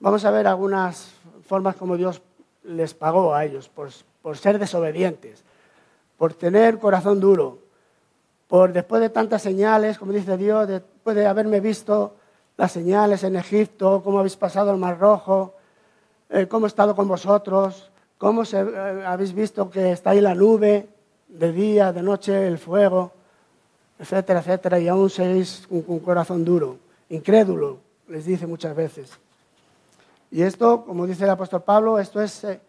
Vamos 0.00 0.26
a 0.26 0.30
ver 0.30 0.46
algunas 0.46 1.14
formas 1.46 1.76
como 1.76 1.96
Dios 1.96 2.20
les 2.64 2.92
pagó 2.92 3.34
a 3.34 3.46
ellos 3.46 3.70
por, 3.70 3.88
por 4.20 4.36
ser 4.36 4.58
desobedientes, 4.58 5.42
por 6.18 6.34
tener 6.34 6.78
corazón 6.78 7.18
duro, 7.18 7.58
por 8.48 8.70
después 8.70 9.00
de 9.00 9.08
tantas 9.08 9.40
señales, 9.40 9.98
como 9.98 10.12
dice 10.12 10.36
Dios, 10.36 10.68
después 10.68 11.16
de 11.16 11.26
haberme 11.26 11.60
visto 11.60 12.16
las 12.58 12.70
señales 12.70 13.24
en 13.24 13.36
Egipto, 13.36 14.02
cómo 14.04 14.18
habéis 14.18 14.36
pasado 14.36 14.72
el 14.72 14.76
Mar 14.76 14.98
Rojo, 14.98 15.54
eh, 16.28 16.46
cómo 16.48 16.66
he 16.66 16.68
estado 16.68 16.94
con 16.94 17.08
vosotros, 17.08 17.91
cómo 18.22 18.44
eh, 18.44 19.04
habéis 19.04 19.34
visto 19.34 19.68
que 19.68 19.90
está 19.90 20.10
ahí 20.10 20.20
la 20.20 20.32
nube, 20.32 20.88
de 21.26 21.50
día, 21.50 21.92
de 21.92 22.02
noche, 22.02 22.46
el 22.46 22.56
fuego, 22.56 23.10
etcétera, 23.98 24.38
etcétera, 24.38 24.78
y 24.78 24.86
aún 24.86 25.10
seis 25.10 25.66
con 25.68 25.82
un 25.88 25.98
corazón 25.98 26.44
duro, 26.44 26.78
incrédulo, 27.08 27.78
les 28.06 28.24
dice 28.24 28.46
muchas 28.46 28.76
veces. 28.76 29.10
Y 30.30 30.42
esto, 30.42 30.84
como 30.84 31.04
dice 31.04 31.24
el 31.24 31.30
apóstol 31.30 31.62
Pablo, 31.62 31.98
esto 31.98 32.22
es 32.22 32.44
eh, 32.44 32.60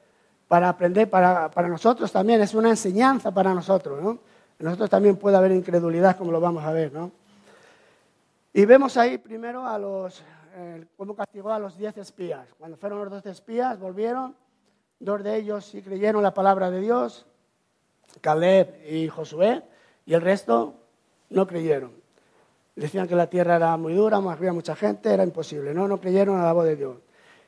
para 0.48 0.70
aprender, 0.70 1.08
para, 1.08 1.52
para, 1.52 1.68
nosotros 1.68 2.12
también, 2.12 2.42
es 2.42 2.56
una 2.56 2.72
enseñanza 2.72 3.30
para 3.30 3.54
nosotros, 3.54 4.02
¿no? 4.02 4.18
Nosotros 4.58 4.90
también 4.90 5.18
puede 5.18 5.38
haber 5.38 5.52
incredulidad, 5.52 6.18
como 6.18 6.32
lo 6.32 6.42
vamos 6.42 6.64
a 6.64 6.72
ver, 6.72 6.92
¿no? 6.92 7.12
Y 8.54 8.66
vemos 8.66 8.98
ahí 8.98 9.20
primero 9.20 9.68
a 9.68 9.78
los, 9.78 10.24
eh, 10.56 10.84
cómo 10.98 11.16
castigó 11.16 11.52
a 11.52 11.60
los 11.60 11.78
diez 11.78 11.96
espías. 11.98 12.48
Cuando 12.58 12.76
fueron 12.76 12.98
los 13.02 13.12
doce 13.12 13.30
espías, 13.30 13.80
volvieron, 13.80 14.36
dos 15.04 15.22
de 15.24 15.36
ellos 15.36 15.66
sí 15.66 15.82
creyeron 15.82 16.24
la 16.24 16.34
palabra 16.34 16.72
de 16.72 16.80
Dios, 16.80 17.26
Caleb 18.22 18.76
y 18.90 19.10
Josué, 19.10 19.62
y 20.06 20.14
el 20.14 20.22
resto 20.22 20.76
no 21.30 21.46
creyeron. 21.46 21.92
Decían 22.76 23.08
que 23.08 23.16
la 23.16 23.28
tierra 23.28 23.58
era 23.58 23.78
muy 23.78 23.94
dura, 23.94 24.18
había 24.18 24.54
mucha 24.54 24.76
gente, 24.76 25.14
era 25.14 25.24
imposible. 25.24 25.74
No, 25.74 25.88
no 25.88 26.00
creyeron 26.00 26.40
a 26.40 26.46
la 26.46 26.54
voz 26.54 26.66
de 26.66 26.76
Dios. 26.76 26.98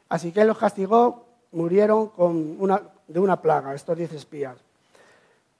Así 0.10 0.32
que 0.32 0.44
los 0.46 0.58
castigó, 0.58 1.26
murieron 1.54 2.10
con 2.10 2.58
una, 2.60 2.82
de 3.08 3.20
una 3.20 3.42
plaga, 3.42 3.74
estos 3.74 3.98
diez 3.98 4.14
espías. 4.14 4.58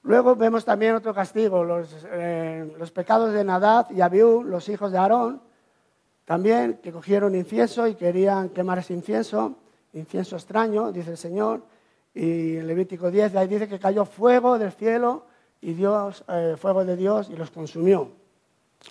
Luego 0.04 0.36
vemos 0.36 0.66
también 0.66 0.96
otro 0.96 1.14
castigo, 1.16 1.64
los, 1.64 2.06
eh, 2.12 2.76
los 2.78 2.92
pecados 2.92 3.34
de 3.34 3.44
Nadab 3.44 3.92
y 3.92 4.02
Abiú, 4.02 4.44
los 4.44 4.70
hijos 4.70 4.92
de 4.92 5.00
Aarón, 5.00 5.42
también 6.26 6.80
que 6.84 6.92
cogieron 6.92 7.34
incienso 7.34 7.88
y 7.88 7.96
querían 7.96 8.50
quemar 8.50 8.80
ese 8.80 8.94
incienso, 8.94 9.56
incienso 9.94 10.36
extraño, 10.36 10.92
dice 10.92 11.12
el 11.12 11.18
Señor. 11.18 11.62
Y 12.16 12.56
en 12.56 12.66
Levítico 12.66 13.12
10, 13.12 13.36
ahí 13.36 13.48
dice 13.48 13.68
que 13.68 13.78
cayó 13.78 14.06
fuego 14.06 14.58
del 14.58 14.72
cielo 14.72 15.26
y 15.62 15.74
Dios, 15.74 16.24
eh, 16.30 16.56
fuego 16.58 16.86
de 16.86 16.96
Dios 16.96 17.30
y 17.30 17.36
los 17.36 17.52
consumió. 17.52 18.10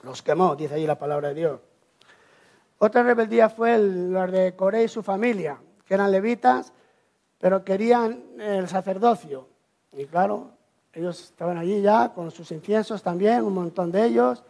Los 0.02 0.23
quemó, 0.23 0.54
dice 0.54 0.75
ahí 0.75 0.87
la 0.87 0.99
palabra 0.99 1.28
de 1.28 1.35
Dios. 1.35 1.61
Otra 2.78 3.02
rebeldía 3.02 3.49
fue 3.49 3.76
el, 3.76 4.12
de 4.31 4.54
Coré 4.54 4.85
y 4.85 4.88
su 4.88 5.02
familia, 5.02 5.57
que 5.87 5.95
eran 5.95 6.12
levitas, 6.12 6.75
pero 7.38 7.64
querían 7.64 8.23
el 8.38 8.69
sacerdocio. 8.69 9.49
Y 9.95 10.04
claro, 10.04 10.50
ellos 10.93 11.25
estaban 11.25 11.57
allí 11.57 11.81
ya 11.81 12.12
con 12.14 12.31
sus 12.31 12.50
inciensos 12.52 13.02
también, 13.02 13.43
un 13.43 13.54
montón 13.54 13.90
de 13.90 14.04
ellos. 14.04 14.43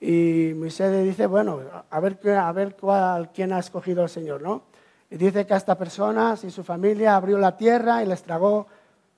Y 0.00 0.52
Moisés 0.54 1.02
dice, 1.02 1.26
bueno, 1.26 1.60
a 1.88 2.00
ver, 2.00 2.18
a 2.28 2.52
ver 2.52 2.76
cuál, 2.76 3.30
quién 3.32 3.54
ha 3.54 3.60
escogido 3.60 4.02
el 4.02 4.10
Señor, 4.10 4.42
¿no? 4.42 4.64
Y 5.12 5.18
dice 5.18 5.44
que 5.46 5.52
a 5.52 5.58
estas 5.58 5.76
personas 5.76 6.42
y 6.42 6.50
su 6.50 6.64
familia 6.64 7.16
abrió 7.16 7.36
la 7.36 7.54
tierra 7.54 8.02
y 8.02 8.06
les 8.06 8.22
tragó, 8.22 8.66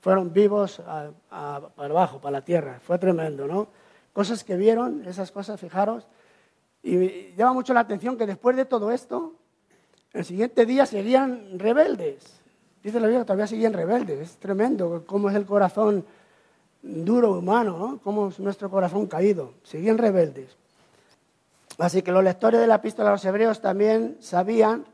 fueron 0.00 0.32
vivos 0.32 0.82
para 1.30 1.70
abajo, 1.76 2.20
para 2.20 2.32
la 2.32 2.44
tierra. 2.44 2.80
Fue 2.84 2.98
tremendo, 2.98 3.46
¿no? 3.46 3.68
cosas 4.12 4.42
que 4.42 4.56
vieron, 4.56 5.04
esas 5.06 5.30
cosas, 5.30 5.60
fijaros. 5.60 6.08
Y 6.82 7.32
llama 7.34 7.52
mucho 7.52 7.72
la 7.72 7.80
atención 7.80 8.16
que 8.18 8.26
después 8.26 8.56
de 8.56 8.64
todo 8.64 8.90
esto, 8.90 9.34
el 10.12 10.24
siguiente 10.24 10.66
día 10.66 10.84
seguían 10.84 11.60
rebeldes. 11.60 12.24
Dice 12.82 12.98
la 12.98 13.06
Biblia 13.06 13.24
todavía 13.24 13.46
seguían 13.46 13.72
rebeldes. 13.72 14.18
Es 14.18 14.36
tremendo 14.38 15.04
cómo 15.06 15.30
es 15.30 15.36
el 15.36 15.46
corazón 15.46 16.04
duro 16.82 17.38
humano, 17.38 17.78
¿no? 17.78 18.00
cómo 18.02 18.30
es 18.30 18.40
nuestro 18.40 18.68
corazón 18.68 19.06
caído. 19.06 19.54
Seguían 19.62 19.98
rebeldes. 19.98 20.56
Así 21.78 22.02
que 22.02 22.10
los 22.10 22.24
lectores 22.24 22.60
de 22.60 22.66
la 22.66 22.76
epístola 22.76 23.10
a 23.10 23.12
los 23.12 23.24
hebreos 23.24 23.60
también 23.60 24.16
sabían 24.18 24.84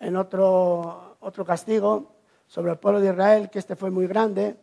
en 0.00 0.16
otro, 0.16 1.16
otro 1.20 1.44
castigo 1.44 2.12
sobre 2.48 2.72
el 2.72 2.78
pueblo 2.78 3.00
de 3.00 3.10
Israel, 3.10 3.50
que 3.50 3.58
este 3.58 3.76
fue 3.76 3.90
muy 3.90 4.06
grande, 4.06 4.56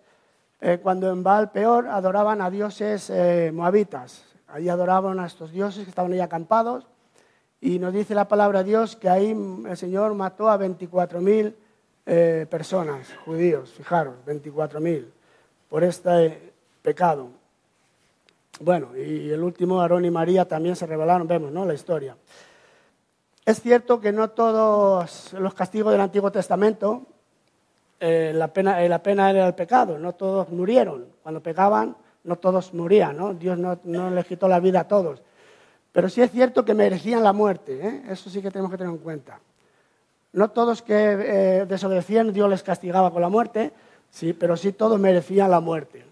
eh, 0.59 0.79
cuando 0.81 1.09
en 1.09 1.23
Baal 1.23 1.51
Peor 1.51 1.87
adoraban 1.87 2.41
a 2.41 2.49
dioses 2.49 3.09
eh, 3.09 3.51
moabitas. 3.53 4.25
Allí 4.47 4.67
adoraban 4.69 5.19
a 5.19 5.27
estos 5.27 5.51
dioses 5.51 5.83
que 5.83 5.89
estaban 5.89 6.11
ahí 6.11 6.19
acampados. 6.19 6.87
Y 7.61 7.79
nos 7.79 7.93
dice 7.93 8.13
la 8.15 8.27
palabra 8.27 8.63
Dios 8.63 8.95
que 8.95 9.09
ahí 9.09 9.31
el 9.31 9.77
Señor 9.77 10.13
mató 10.15 10.49
a 10.49 10.59
24.000 10.59 11.53
eh, 12.05 12.45
personas, 12.49 13.07
judíos, 13.25 13.71
fijaros, 13.71 14.15
24.000, 14.25 15.05
por 15.69 15.83
este 15.83 16.53
pecado. 16.81 17.29
Bueno, 18.59 18.95
y 18.97 19.29
el 19.29 19.43
último, 19.43 19.81
Aarón 19.81 20.05
y 20.05 20.11
María, 20.11 20.47
también 20.47 20.75
se 20.75 20.87
rebelaron, 20.87 21.27
vemos, 21.27 21.51
¿no? 21.51 21.65
La 21.65 21.73
historia. 21.73 22.15
Es 23.47 23.61
cierto 23.61 24.01
que 24.01 24.11
no 24.11 24.31
todos 24.31 25.31
los 25.31 25.53
castigos 25.53 25.93
del 25.93 26.01
Antiguo 26.01 26.33
Testamento 26.33 27.03
eh, 27.97 28.33
la, 28.35 28.49
pena, 28.49 28.83
eh, 28.83 28.89
la 28.89 29.01
pena 29.01 29.29
era 29.29 29.47
el 29.47 29.55
pecado, 29.55 29.97
no 29.97 30.15
todos 30.15 30.49
murieron. 30.49 31.05
Cuando 31.23 31.41
pecaban, 31.41 31.95
no 32.25 32.35
todos 32.35 32.73
morían. 32.73 33.39
Dios 33.39 33.57
no, 33.57 34.09
les 34.09 34.25
quitó 34.25 34.49
la 34.49 34.59
vida 34.59 34.81
a 34.81 34.87
todos. 34.89 35.21
Pero 35.93 36.09
sí 36.09 36.21
es 36.21 36.29
cierto 36.29 36.65
que 36.65 36.73
merecían 36.73 37.23
la 37.23 37.31
muerte, 37.31 37.79
¿eh? 37.87 38.03
eso 38.09 38.29
sí 38.29 38.41
que 38.41 38.51
tenemos 38.51 38.69
que 38.69 38.79
tener 38.79 38.91
en 38.91 38.99
cuenta. 38.99 39.39
No 40.33 40.49
todos 40.49 40.81
que 40.81 40.93
desobedecían, 41.65 42.33
Dios 42.33 42.49
les 42.49 42.63
castigaba 42.63 43.11
con 43.11 43.21
la 43.21 43.29
muerte, 43.29 43.71
sí, 44.09 44.33
pero 44.33 44.57
sí 44.57 44.73
todos 44.73 44.99
merecían 44.99 45.49
la 45.49 45.61
muerte. 45.61 46.03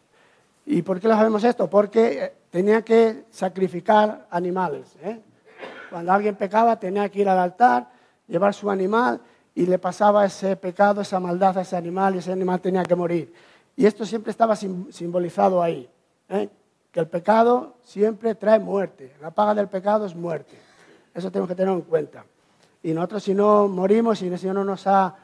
¿Y 0.67 0.83
por 0.83 1.01
qué 1.01 1.09
lo 1.09 1.15
sabemos 1.15 1.43
esto? 1.43 1.69
Porque 1.69 2.31
tenía 2.49 2.81
que 2.83 3.25
sacrificar 3.29 4.25
animales. 4.29 4.95
Cuando 5.95 6.11
alguien 6.11 6.35
pecaba, 6.35 6.77
tenía 6.77 7.07
que 7.07 7.21
ir 7.21 7.29
al 7.29 7.39
altar, 7.39 7.87
llevar 8.27 8.53
su 8.53 8.69
animal 8.69 9.21
y 9.53 9.65
le 9.65 9.79
pasaba 9.79 10.25
ese 10.25 10.57
pecado, 10.57 10.99
esa 10.99 11.21
maldad 11.21 11.57
a 11.57 11.61
ese 11.61 11.77
animal 11.77 12.15
y 12.15 12.17
ese 12.17 12.33
animal 12.33 12.59
tenía 12.59 12.83
que 12.83 12.95
morir. 12.95 13.33
Y 13.77 13.85
esto 13.85 14.05
siempre 14.05 14.31
estaba 14.31 14.57
simbolizado 14.57 15.63
ahí, 15.63 15.89
¿eh? 16.27 16.49
que 16.91 16.99
el 16.99 17.07
pecado 17.07 17.77
siempre 17.81 18.35
trae 18.35 18.59
muerte, 18.59 19.15
la 19.21 19.31
paga 19.31 19.55
del 19.55 19.69
pecado 19.69 20.05
es 20.05 20.13
muerte. 20.13 20.59
Eso 21.13 21.31
tenemos 21.31 21.47
que 21.47 21.55
tener 21.55 21.73
en 21.73 21.83
cuenta. 21.83 22.25
Y 22.83 22.91
nosotros 22.91 23.23
si 23.23 23.33
no 23.33 23.69
morimos, 23.69 24.19
si 24.19 24.27
el 24.27 24.37
Señor 24.37 24.55
no 24.55 24.65
nos 24.65 24.85
ha, 24.87 25.15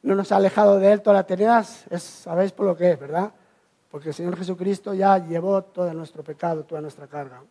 no 0.00 0.14
nos 0.14 0.32
ha 0.32 0.36
alejado 0.36 0.78
de 0.78 0.90
Él 0.90 1.02
toda 1.02 1.16
la 1.16 1.20
eternidad, 1.20 1.66
es, 1.90 2.02
sabéis 2.02 2.50
por 2.52 2.64
lo 2.64 2.74
que 2.74 2.92
es, 2.92 2.98
¿verdad? 2.98 3.30
Porque 3.90 4.08
el 4.08 4.14
Señor 4.14 4.38
Jesucristo 4.38 4.94
ya 4.94 5.18
llevó 5.18 5.60
todo 5.64 5.92
nuestro 5.92 6.24
pecado, 6.24 6.64
toda 6.64 6.80
nuestra 6.80 7.06
carga. 7.08 7.42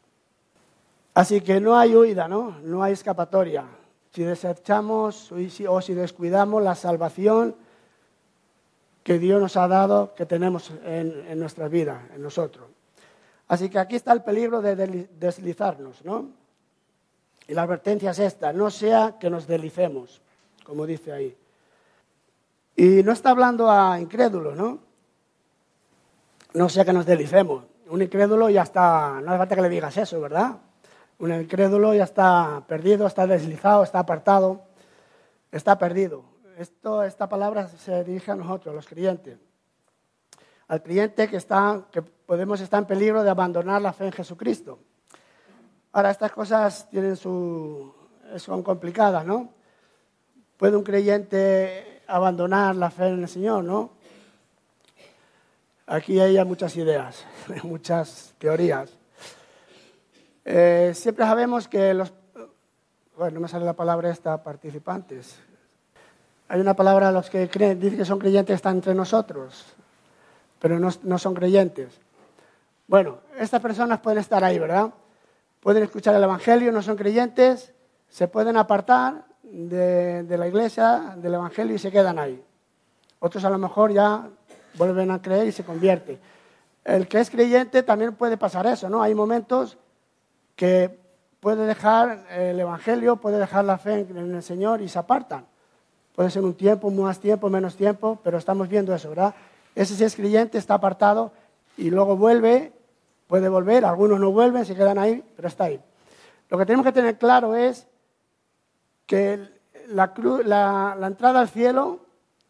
Así 1.13 1.41
que 1.41 1.59
no 1.59 1.77
hay 1.77 1.95
huida, 1.95 2.27
¿no? 2.27 2.57
No 2.63 2.81
hay 2.81 2.93
escapatoria. 2.93 3.65
Si 4.11 4.23
desechamos 4.23 5.31
o 5.31 5.81
si 5.81 5.93
descuidamos 5.93 6.63
la 6.63 6.75
salvación 6.75 7.55
que 9.03 9.19
Dios 9.19 9.41
nos 9.41 9.57
ha 9.57 9.67
dado, 9.67 10.15
que 10.15 10.25
tenemos 10.25 10.71
en, 10.85 11.39
nuestra 11.39 11.67
vida, 11.67 12.07
en 12.15 12.21
nosotros. 12.21 12.67
Así 13.47 13.69
que 13.69 13.77
aquí 13.77 13.95
está 13.95 14.13
el 14.13 14.23
peligro 14.23 14.61
de 14.61 15.07
deslizarnos, 15.19 16.03
¿no? 16.05 16.29
Y 17.47 17.53
la 17.53 17.63
advertencia 17.63 18.11
es 18.11 18.19
esta, 18.19 18.53
no 18.53 18.71
sea 18.71 19.17
que 19.19 19.29
nos 19.29 19.45
deslicemos, 19.45 20.21
como 20.63 20.85
dice 20.85 21.11
ahí. 21.11 21.35
Y 22.75 23.03
no 23.03 23.11
está 23.11 23.31
hablando 23.31 23.69
a 23.69 23.99
incrédulos, 23.99 24.55
¿no? 24.55 24.79
No 26.53 26.69
sea 26.69 26.85
que 26.85 26.93
nos 26.93 27.05
deslicemos. 27.05 27.65
Un 27.89 28.01
incrédulo 28.01 28.49
ya 28.49 28.63
está, 28.63 29.19
no 29.21 29.31
hace 29.31 29.37
falta 29.37 29.55
que 29.55 29.61
le 29.61 29.69
digas 29.69 29.97
eso, 29.97 30.21
¿verdad? 30.21 30.57
Un 31.23 31.31
incrédulo 31.31 31.93
ya 31.93 32.03
está 32.03 32.65
perdido, 32.67 33.07
está 33.07 33.25
deslizado, 33.25 33.81
está 33.83 33.99
apartado, 33.99 34.65
está 35.53 35.77
perdido. 35.77 36.25
Esto, 36.57 37.01
esta 37.01 37.29
palabra 37.29 37.69
se 37.69 38.03
dirige 38.03 38.31
a 38.31 38.35
nosotros, 38.35 38.75
los 38.75 38.85
creyentes. 38.85 39.39
Al 40.67 40.83
creyente 40.83 41.29
que, 41.29 41.37
está, 41.37 41.85
que 41.93 42.01
podemos 42.01 42.59
estar 42.59 42.81
en 42.81 42.87
peligro 42.87 43.23
de 43.23 43.29
abandonar 43.29 43.81
la 43.81 43.93
fe 43.93 44.07
en 44.07 44.11
Jesucristo. 44.11 44.79
Ahora, 45.93 46.11
estas 46.11 46.33
cosas 46.33 46.89
tienen 46.89 47.15
su, 47.15 47.95
son 48.35 48.61
complicadas, 48.61 49.25
¿no? 49.25 49.47
¿Puede 50.57 50.75
un 50.75 50.83
creyente 50.83 52.01
abandonar 52.05 52.75
la 52.75 52.91
fe 52.91 53.07
en 53.07 53.21
el 53.21 53.29
Señor, 53.29 53.63
no? 53.63 53.91
Aquí 55.87 56.19
hay 56.19 56.43
muchas 56.43 56.75
ideas, 56.75 57.25
muchas 57.63 58.33
teorías. 58.39 59.02
Eh, 60.45 60.91
siempre 60.95 61.25
sabemos 61.25 61.67
que 61.67 61.93
los... 61.93 62.13
Bueno, 63.17 63.35
no 63.35 63.41
me 63.41 63.47
sale 63.47 63.65
la 63.65 63.73
palabra 63.73 64.09
esta, 64.09 64.41
participantes. 64.43 65.39
Hay 66.47 66.59
una 66.59 66.75
palabra, 66.75 67.11
los 67.11 67.29
que 67.29 67.47
dicen 67.47 67.97
que 67.97 68.05
son 68.05 68.19
creyentes, 68.19 68.55
están 68.55 68.77
entre 68.77 68.95
nosotros, 68.95 69.65
pero 70.59 70.79
no, 70.79 70.89
no 71.03 71.17
son 71.17 71.33
creyentes. 71.33 71.99
Bueno, 72.87 73.19
estas 73.37 73.61
personas 73.61 73.99
pueden 73.99 74.19
estar 74.19 74.43
ahí, 74.43 74.59
¿verdad? 74.59 74.91
pueden 75.63 75.83
escuchar 75.83 76.13
el 76.15 76.23
Evangelio, 76.23 76.73
no 76.73 76.81
son 76.81 76.97
creyentes, 76.97 77.71
se 78.09 78.27
pueden 78.27 78.57
apartar 78.57 79.23
de, 79.43 80.25
la 80.37 80.45
iglesia, 80.45 81.15
del 81.17 81.35
Evangelio 81.35 81.75
y 81.75 81.79
se 81.79 81.89
quedan 81.89 82.19
ahí. 82.19 82.43
Otros 83.19 83.45
a 83.45 83.49
lo 83.49 83.57
mejor 83.57 83.93
ya 83.93 84.27
vuelven 84.75 85.09
a 85.09 85.21
creer 85.21 85.47
y 85.47 85.53
se 85.53 85.63
convierte. 85.63 86.19
El 86.83 87.07
que 87.07 87.21
es 87.21 87.29
creyente 87.29 87.81
también 87.81 88.13
puede 88.15 88.35
pasar 88.35 88.67
eso, 88.67 88.89
¿no? 88.89 89.01
Hay 89.01 89.15
momentos 89.15 89.77
que 90.55 90.99
puede 91.39 91.65
dejar 91.65 92.25
el 92.31 92.59
Evangelio, 92.59 93.17
puede 93.17 93.37
dejar 93.37 93.65
la 93.65 93.77
fe 93.77 94.07
en 94.09 94.35
el 94.35 94.43
Señor 94.43 94.81
y 94.81 94.89
se 94.89 94.99
apartan. 94.99 95.45
Puede 96.15 96.29
ser 96.29 96.43
un 96.43 96.53
tiempo, 96.53 96.91
más 96.91 97.19
tiempo, 97.19 97.49
menos 97.49 97.75
tiempo, 97.75 98.19
pero 98.23 98.37
estamos 98.37 98.69
viendo 98.69 98.93
eso, 98.93 99.09
¿verdad? 99.09 99.33
Ese 99.75 99.95
si 99.95 100.03
es 100.03 100.15
creyente 100.15 100.57
está 100.57 100.75
apartado 100.75 101.31
y 101.75 101.89
luego 101.89 102.15
vuelve 102.15 102.71
Puede 103.33 103.49
volver, 103.49 103.83
algunos 103.83 104.19
no 104.19 104.31
vuelven, 104.31 104.63
se 104.63 104.75
quedan 104.75 104.99
ahí, 104.99 105.23
pero 105.35 105.47
está 105.47 105.63
ahí. 105.63 105.81
Lo 106.49 106.57
que 106.59 106.67
tenemos 106.67 106.85
que 106.85 106.91
tener 106.91 107.17
claro 107.17 107.55
es 107.55 107.87
que 109.07 109.39
la, 109.87 110.95
entrada 111.01 111.39
al 111.39 111.49
cielo 111.49 112.01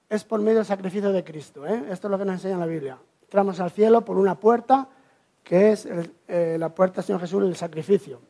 es 0.10 0.26
por 0.26 0.42
medio 0.42 0.58
del 0.58 0.66
sacrificio 0.66 1.14
de 1.14 1.24
Cristo. 1.24 1.66
¿eh? 1.66 1.86
Esto 1.90 2.08
es 2.08 2.12
lo 2.12 2.18
que 2.18 2.26
nos 2.26 2.34
enseña 2.36 2.58
la 2.58 2.66
Biblia. 2.66 2.98
Entramos 3.22 3.62
al 3.62 3.72
cielo 3.72 4.02
por 4.02 4.18
una 4.18 4.36
puerta, 4.36 4.90
que 5.44 5.72
es 5.72 5.88
eh, 6.28 6.58
la 6.58 6.70
puerta 6.70 6.98
del 6.98 7.06
Señor 7.06 7.22
Jesús, 7.22 7.44
el 7.44 7.56
sacrificio. 7.56 8.22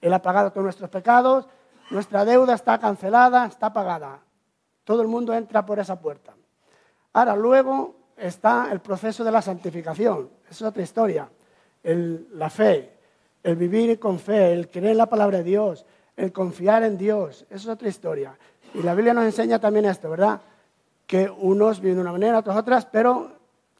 Él 0.00 0.12
ha 0.12 0.22
pagado 0.22 0.50
todos 0.50 0.64
nuestros 0.64 0.90
pecados, 0.90 1.46
nuestra 1.90 2.24
deuda 2.24 2.54
está 2.54 2.78
cancelada, 2.78 3.46
está 3.46 3.72
pagada. 3.72 4.20
Todo 4.84 5.02
el 5.02 5.08
mundo 5.08 5.34
entra 5.34 5.64
por 5.64 5.78
esa 5.78 6.00
puerta. 6.00 6.34
Ahora, 7.12 7.36
luego 7.36 7.94
está 8.16 8.68
el 8.72 8.80
proceso 8.80 9.24
de 9.24 9.32
la 9.32 9.42
santificación. 9.42 10.30
es 10.50 10.62
otra 10.62 10.82
historia 10.82 11.28
la 11.84 12.50
fe, 12.50 12.90
el 13.42 13.56
vivir 13.56 13.98
con 13.98 14.18
fe, 14.18 14.52
el 14.52 14.70
creer 14.70 14.92
en 14.92 14.98
la 14.98 15.06
palabra 15.06 15.38
de 15.38 15.44
Dios, 15.44 15.84
el 16.16 16.32
confiar 16.32 16.82
en 16.82 16.96
Dios. 16.96 17.44
Es 17.50 17.66
otra 17.66 17.88
historia. 17.88 18.36
Y 18.72 18.82
la 18.82 18.94
Biblia 18.94 19.14
nos 19.14 19.24
enseña 19.24 19.58
también 19.58 19.84
esto, 19.84 20.08
¿verdad? 20.10 20.40
Que 21.06 21.28
unos 21.28 21.80
viven 21.80 21.96
de 21.96 22.02
una 22.02 22.12
manera, 22.12 22.38
otros 22.38 22.56
otras, 22.56 22.86
pero 22.86 23.32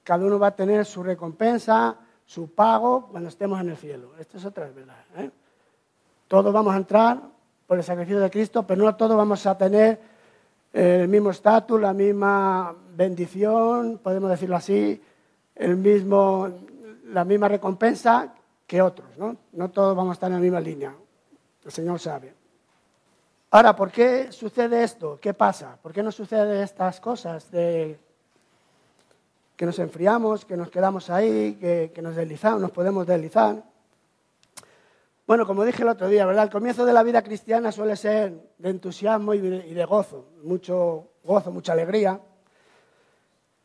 cada 0.03 0.25
uno 0.25 0.39
va 0.39 0.49
a 0.49 0.57
tener 0.57 0.85
su 0.85 1.03
recompensa, 1.03 1.97
su 2.25 2.51
pago 2.55 3.09
cuando 3.11 3.29
estemos 3.29 3.61
en 3.61 3.71
el 3.71 3.77
cielo. 3.77 4.13
Esto 4.19 4.39
es 4.39 4.45
otra 4.45 4.69
verdad. 4.71 4.97
¿eh? 5.17 5.31
Todos 6.29 6.53
vamos 6.53 6.75
a 6.75 6.79
entrar 6.79 7.21
por 7.67 7.79
el 7.79 7.85
sacrificio 7.85 8.21
de 8.21 8.31
Cristo, 8.31 8.67
pero 8.67 8.85
no 8.85 8.95
todos 8.97 9.17
vamos 9.17 9.47
a 9.47 9.57
tener 9.57 10.01
el 10.73 11.09
mismo 11.09 11.31
estatus, 11.31 11.81
la 11.81 11.93
misma 11.93 12.75
bendición, 12.97 14.01
podemos 14.03 14.31
decirlo 14.31 14.57
así, 14.57 15.01
el 15.55 15.77
mismo 15.77 16.49
la 17.15 17.25
misma 17.25 17.49
recompensa 17.49 18.35
que 18.67 18.83
otros, 18.83 19.17
¿no? 19.17 19.37
No 19.53 19.71
todos 19.71 19.97
vamos 19.97 20.11
a 20.11 20.15
estar 20.15 20.31
en 20.31 20.37
la 20.37 20.41
misma 20.41 20.61
línea. 20.61 20.95
El 21.65 21.71
Señor 21.71 22.01
sabe. 22.01 22.35
Ahora, 23.51 23.77
¿por 23.77 23.93
qué 23.93 24.33
sucede 24.33 24.83
esto? 24.83 25.19
¿Qué 25.21 25.33
pasa? 25.33 25.79
¿Por 25.81 25.93
qué 25.93 26.03
nos 26.03 26.15
sucede 26.15 26.63
estas 26.63 27.01
cosas 27.01 27.51
de 27.51 27.99
que 29.57 29.67
nos 29.67 29.79
enfriamos, 29.79 30.45
que 30.45 30.57
nos 30.57 30.71
quedamos 30.71 31.11
ahí, 31.11 31.55
que, 31.55 32.01
nos 32.03 32.17
deslizamos, 32.17 32.61
nos 32.61 32.71
podemos 32.71 33.07
deslizar? 33.07 33.63
Bueno, 35.27 35.47
como 35.47 35.65
dije 35.65 35.83
el 35.83 35.89
otro 35.89 36.09
día, 36.09 36.27
¿verdad? 36.27 36.45
El 36.45 36.51
comienzo 36.51 36.85
de 36.85 36.93
la 36.93 37.03
vida 37.03 37.23
cristiana 37.23 37.73
suele 37.73 37.97
ser 37.97 38.33
de 38.59 38.71
entusiasmo 38.71 39.33
y 39.35 39.41
de 39.41 39.85
gozo, 39.85 40.27
mucho 40.43 41.09
gozo, 41.25 41.51
mucha 41.51 41.73
alegría 41.73 42.21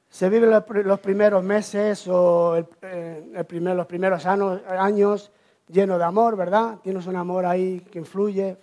se 0.10 0.28
viven 0.28 0.50
los 0.50 1.00
primeros 1.00 1.44
meses 1.44 2.08
o 2.08 2.58
eh, 2.82 3.32
los 3.32 3.86
primeros 3.86 4.26
años 4.26 5.32
llenos 5.68 6.00
de 6.00 6.04
amor, 6.04 6.36
¿verdad? 6.36 6.80
Tienes 6.82 7.06
un 7.06 7.16
amor 7.16 7.46
ahí 7.46 7.82
que 7.92 8.00
influye. 8.00 8.58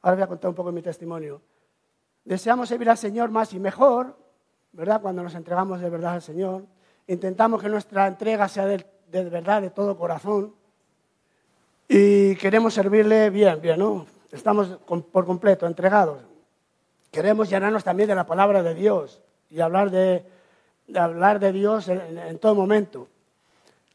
Ahora 0.00 0.16
voy 0.16 0.22
a 0.22 0.26
contar 0.26 0.48
un 0.48 0.54
poco 0.54 0.72
mi 0.72 0.80
testimonio. 0.80 1.42
Deseamos 2.24 2.70
servir 2.70 2.88
al 2.88 2.96
Señor 2.96 3.30
más 3.30 3.52
y 3.52 3.60
mejor, 3.60 4.16
¿verdad? 4.74 5.00
Cuando 5.00 5.22
nos 5.22 5.34
entregamos 5.34 5.80
de 5.80 5.88
verdad 5.88 6.14
al 6.14 6.22
Señor. 6.22 6.64
Intentamos 7.06 7.62
que 7.62 7.68
nuestra 7.68 8.06
entrega 8.06 8.48
sea 8.48 8.66
de, 8.66 8.84
verdad, 9.10 9.62
de 9.62 9.70
todo 9.70 9.96
corazón. 9.96 10.52
Y 11.88 12.34
queremos 12.36 12.74
servirle 12.74 13.30
bien, 13.30 13.60
bien, 13.60 13.78
¿no? 13.78 14.06
Estamos 14.32 14.68
por 15.12 15.26
completo 15.26 15.66
entregados. 15.66 16.18
Queremos 17.10 17.48
llenarnos 17.48 17.84
también 17.84 18.08
de 18.08 18.14
la 18.14 18.26
palabra 18.26 18.62
de 18.62 18.74
Dios 18.74 19.20
y 19.48 19.60
hablar 19.60 19.90
de, 19.90 20.24
hablar 20.94 21.38
de 21.38 21.52
Dios 21.52 21.88
en, 21.88 22.38
todo 22.38 22.54
momento. 22.56 23.06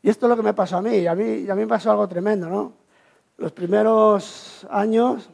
Y 0.01 0.09
esto 0.09 0.27
es 0.27 0.29
lo 0.29 0.37
que 0.37 0.43
me 0.43 0.53
pasó 0.53 0.77
a 0.77 0.81
mí. 0.81 1.05
A 1.07 1.15
mí, 1.15 1.49
a 1.49 1.55
mí 1.55 1.61
me 1.61 1.67
pasó 1.67 1.91
algo 1.91 2.07
tremendo, 2.07 2.47
¿no? 2.47 2.73
Los 3.37 3.51
primeros 3.51 4.65
años, 4.69 5.29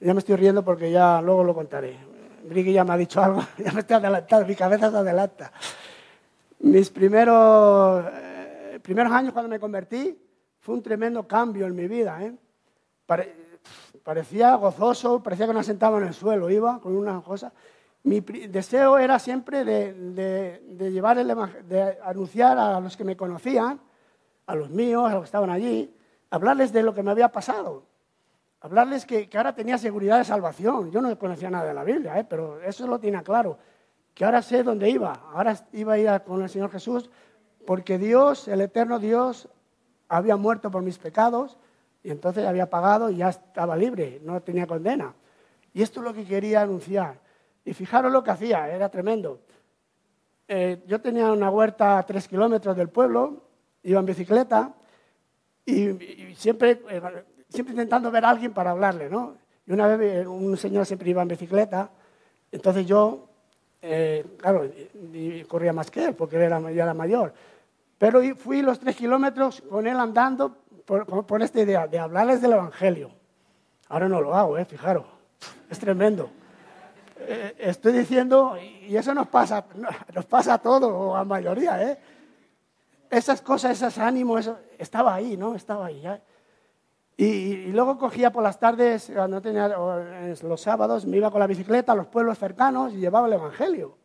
ya 0.00 0.12
me 0.12 0.18
estoy 0.18 0.34
riendo 0.36 0.64
porque 0.64 0.90
ya 0.90 1.20
luego 1.22 1.44
lo 1.44 1.54
contaré. 1.54 2.07
Briggy 2.48 2.72
ya 2.72 2.84
me 2.84 2.94
ha 2.94 2.96
dicho 2.96 3.22
algo, 3.22 3.42
ya 3.58 3.72
me 3.72 3.80
estoy 3.80 3.96
adelantando, 3.96 4.46
mi 4.46 4.54
cabeza 4.54 4.90
se 4.90 4.96
adelanta. 4.96 5.52
Mis 6.60 6.90
primeros, 6.90 8.04
eh, 8.12 8.80
primeros 8.82 9.12
años 9.12 9.32
cuando 9.32 9.48
me 9.48 9.60
convertí 9.60 10.18
fue 10.58 10.74
un 10.74 10.82
tremendo 10.82 11.26
cambio 11.26 11.66
en 11.66 11.76
mi 11.76 11.86
vida. 11.86 12.22
¿eh? 12.22 12.34
parecía 14.02 14.54
gozoso, 14.54 15.22
parecía 15.22 15.46
que 15.46 15.52
no 15.52 15.62
sentaba 15.62 15.98
en 15.98 16.08
el 16.08 16.14
suelo, 16.14 16.50
iba 16.50 16.80
con 16.80 16.96
una 16.96 17.20
cosa 17.20 17.52
mi 18.08 18.20
deseo 18.20 18.98
era 18.98 19.18
siempre 19.18 19.64
de, 19.64 20.90
llevar 20.90 21.18
el, 21.18 21.28
de 21.68 21.98
anunciar 22.02 22.58
a 22.58 22.80
los 22.80 22.96
que 22.96 23.04
me 23.04 23.16
conocían, 23.16 23.80
a 24.46 24.54
los 24.54 24.70
míos, 24.70 25.08
a 25.08 25.14
los 25.14 25.22
que 25.22 25.26
estaban 25.26 25.50
allí, 25.50 25.94
hablarles 26.30 26.72
de 26.72 26.82
lo 26.82 26.94
que 26.94 27.02
me 27.02 27.10
había 27.10 27.30
pasado, 27.30 27.84
hablarles 28.60 29.06
que, 29.06 29.28
ahora 29.34 29.54
tenía 29.54 29.78
seguridad 29.78 30.18
de 30.18 30.24
salvación. 30.24 30.90
Yo 30.90 31.00
no 31.00 31.16
conocía 31.18 31.50
nada 31.50 31.66
de 31.66 31.74
la 31.74 31.84
Biblia, 31.84 32.18
¿eh? 32.18 32.24
pero 32.28 32.60
eso 32.60 32.86
lo 32.86 32.98
tenía 32.98 33.22
claro, 33.22 33.58
que 34.14 34.24
ahora 34.24 34.42
sé 34.42 34.62
dónde 34.62 34.90
iba, 34.90 35.12
ahora 35.32 35.56
iba 35.72 35.92
a 35.92 35.98
ir 35.98 36.22
con 36.22 36.42
el 36.42 36.48
Señor 36.48 36.70
Jesús, 36.70 37.10
porque 37.66 37.98
Dios, 37.98 38.48
el 38.48 38.60
eterno 38.60 38.98
Dios, 38.98 39.48
había 40.08 40.36
muerto 40.36 40.70
por 40.70 40.82
mis 40.82 40.98
pecados 40.98 41.58
y 42.02 42.10
entonces 42.10 42.46
había 42.46 42.70
pagado 42.70 43.10
y 43.10 43.16
ya 43.16 43.28
estaba 43.28 43.76
libre, 43.76 44.20
no 44.24 44.40
tenía 44.40 44.66
condena. 44.66 45.14
Y 45.74 45.82
esto 45.82 46.00
es 46.00 46.04
lo 46.04 46.14
que 46.14 46.24
quería 46.24 46.62
anunciar 46.62 47.20
y 47.64 47.74
fijaros 47.74 48.10
lo 48.10 48.24
que 48.24 48.30
hacía, 48.30 48.68
era 48.74 48.88
tremendo. 48.88 49.40
Eh, 50.48 50.82
yo 50.86 51.00
tenía 51.00 51.30
una 51.30 51.50
huerta 51.50 51.98
a 51.98 52.06
tres 52.06 52.26
kilómetros 52.26 52.74
del 52.74 52.88
pueblo, 52.88 53.42
iba 53.82 54.00
en 54.00 54.06
bicicleta 54.06 54.72
y, 55.66 56.34
siempre, 56.34 56.82
eh, 56.88 57.02
siempre 57.48 57.72
intentando 57.72 58.10
ver 58.10 58.24
a 58.24 58.30
alguien 58.30 58.52
para 58.52 58.70
hablarle, 58.70 59.08
¿no? 59.08 59.36
Y 59.66 59.72
una 59.72 59.86
vez 59.88 60.24
eh, 60.24 60.26
un 60.26 60.56
señor 60.56 60.86
siempre 60.86 61.10
iba 61.10 61.22
en 61.22 61.28
bicicleta, 61.28 61.90
entonces 62.50 62.86
yo, 62.86 63.28
claro, 64.38 64.70
corría 65.48 65.72
más 65.72 65.90
que 65.90 66.04
él 66.06 66.14
porque 66.14 66.36
era, 66.36 66.58
ya 66.72 66.84
era 66.84 66.94
mayor. 66.94 67.34
Pero 67.98 68.22
fui 68.36 68.62
los 68.62 68.78
tres 68.78 68.96
kilómetros 68.96 69.60
con 69.68 69.86
él 69.86 69.98
andando 69.98 70.56
por, 70.88 71.42
esta 71.42 71.60
idea 71.60 71.86
de 71.86 71.98
hablarles 71.98 72.40
del 72.40 72.52
Evangelio. 72.52 73.10
Ahora 73.88 74.08
no 74.08 74.20
lo 74.20 74.34
hago, 74.34 74.56
¿eh? 74.56 74.64
fijaros, 74.64 75.04
es 75.70 75.78
tremendo. 75.78 76.30
Eh, 77.20 77.56
estoy 77.58 77.92
diciendo, 77.92 78.56
y 78.56 78.96
eso 78.96 79.12
nos 79.12 79.28
pasa, 79.28 79.66
nos 80.14 80.24
pasa 80.24 80.54
a 80.54 80.58
todos, 80.58 80.90
o 80.90 81.14
a 81.14 81.24
mayoría, 81.24 81.90
¿eh? 81.90 81.98
Esas 83.10 83.40
cosas, 83.40 83.72
esos 83.72 83.98
ánimos, 83.98 84.40
eso, 84.40 84.58
estaba 84.78 85.14
ahí, 85.14 85.36
¿no? 85.36 85.54
Estaba 85.54 85.86
ahí. 85.86 86.00
¿ya? 86.00 86.20
Y, 87.20 87.72
luego 87.72 87.98
cogía 87.98 88.30
por 88.30 88.44
las 88.44 88.60
tardes, 88.60 89.10
cuando 89.12 89.42
tenía, 89.42 89.66
los 89.66 90.60
sábados, 90.60 91.04
me 91.04 91.16
iba 91.16 91.32
con 91.32 91.40
la 91.40 91.48
bicicleta 91.48 91.90
a 91.90 91.96
los 91.96 92.06
pueblos 92.06 92.38
cercanos 92.38 92.92
y 92.92 92.98
llevaba 92.98 93.26
el 93.26 93.32
Evangelio. 93.32 93.96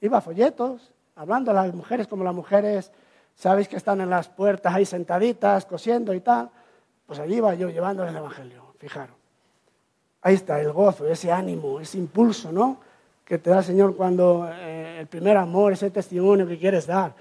Iba 0.00 0.18
a 0.18 0.20
folletos, 0.20 0.92
hablando 1.16 1.50
a 1.50 1.54
las 1.54 1.74
mujeres 1.74 2.06
como 2.06 2.22
las 2.22 2.32
mujeres, 2.32 2.92
sabéis 3.34 3.66
que 3.66 3.74
están 3.74 4.00
en 4.00 4.08
las 4.08 4.28
puertas 4.28 4.72
ahí 4.72 4.86
sentaditas, 4.86 5.66
cosiendo 5.66 6.14
y 6.14 6.20
tal. 6.20 6.48
Pues 7.06 7.18
allí 7.18 7.34
iba 7.34 7.52
yo 7.56 7.70
llevándoles 7.70 8.12
el 8.12 8.18
Evangelio, 8.18 8.62
fijaros. 8.78 9.16
Ahí 10.22 10.36
está 10.36 10.60
el 10.60 10.70
gozo, 10.70 11.08
ese 11.08 11.32
ánimo, 11.32 11.80
ese 11.80 11.98
impulso, 11.98 12.52
¿no? 12.52 12.78
Que 13.24 13.38
te 13.38 13.50
da 13.50 13.58
el 13.58 13.64
Señor 13.64 13.96
cuando 13.96 14.48
eh, 14.48 15.00
el 15.00 15.08
primer 15.08 15.36
amor, 15.38 15.72
ese 15.72 15.90
testimonio 15.90 16.46
que 16.46 16.56
quieres 16.56 16.86
dar. 16.86 17.16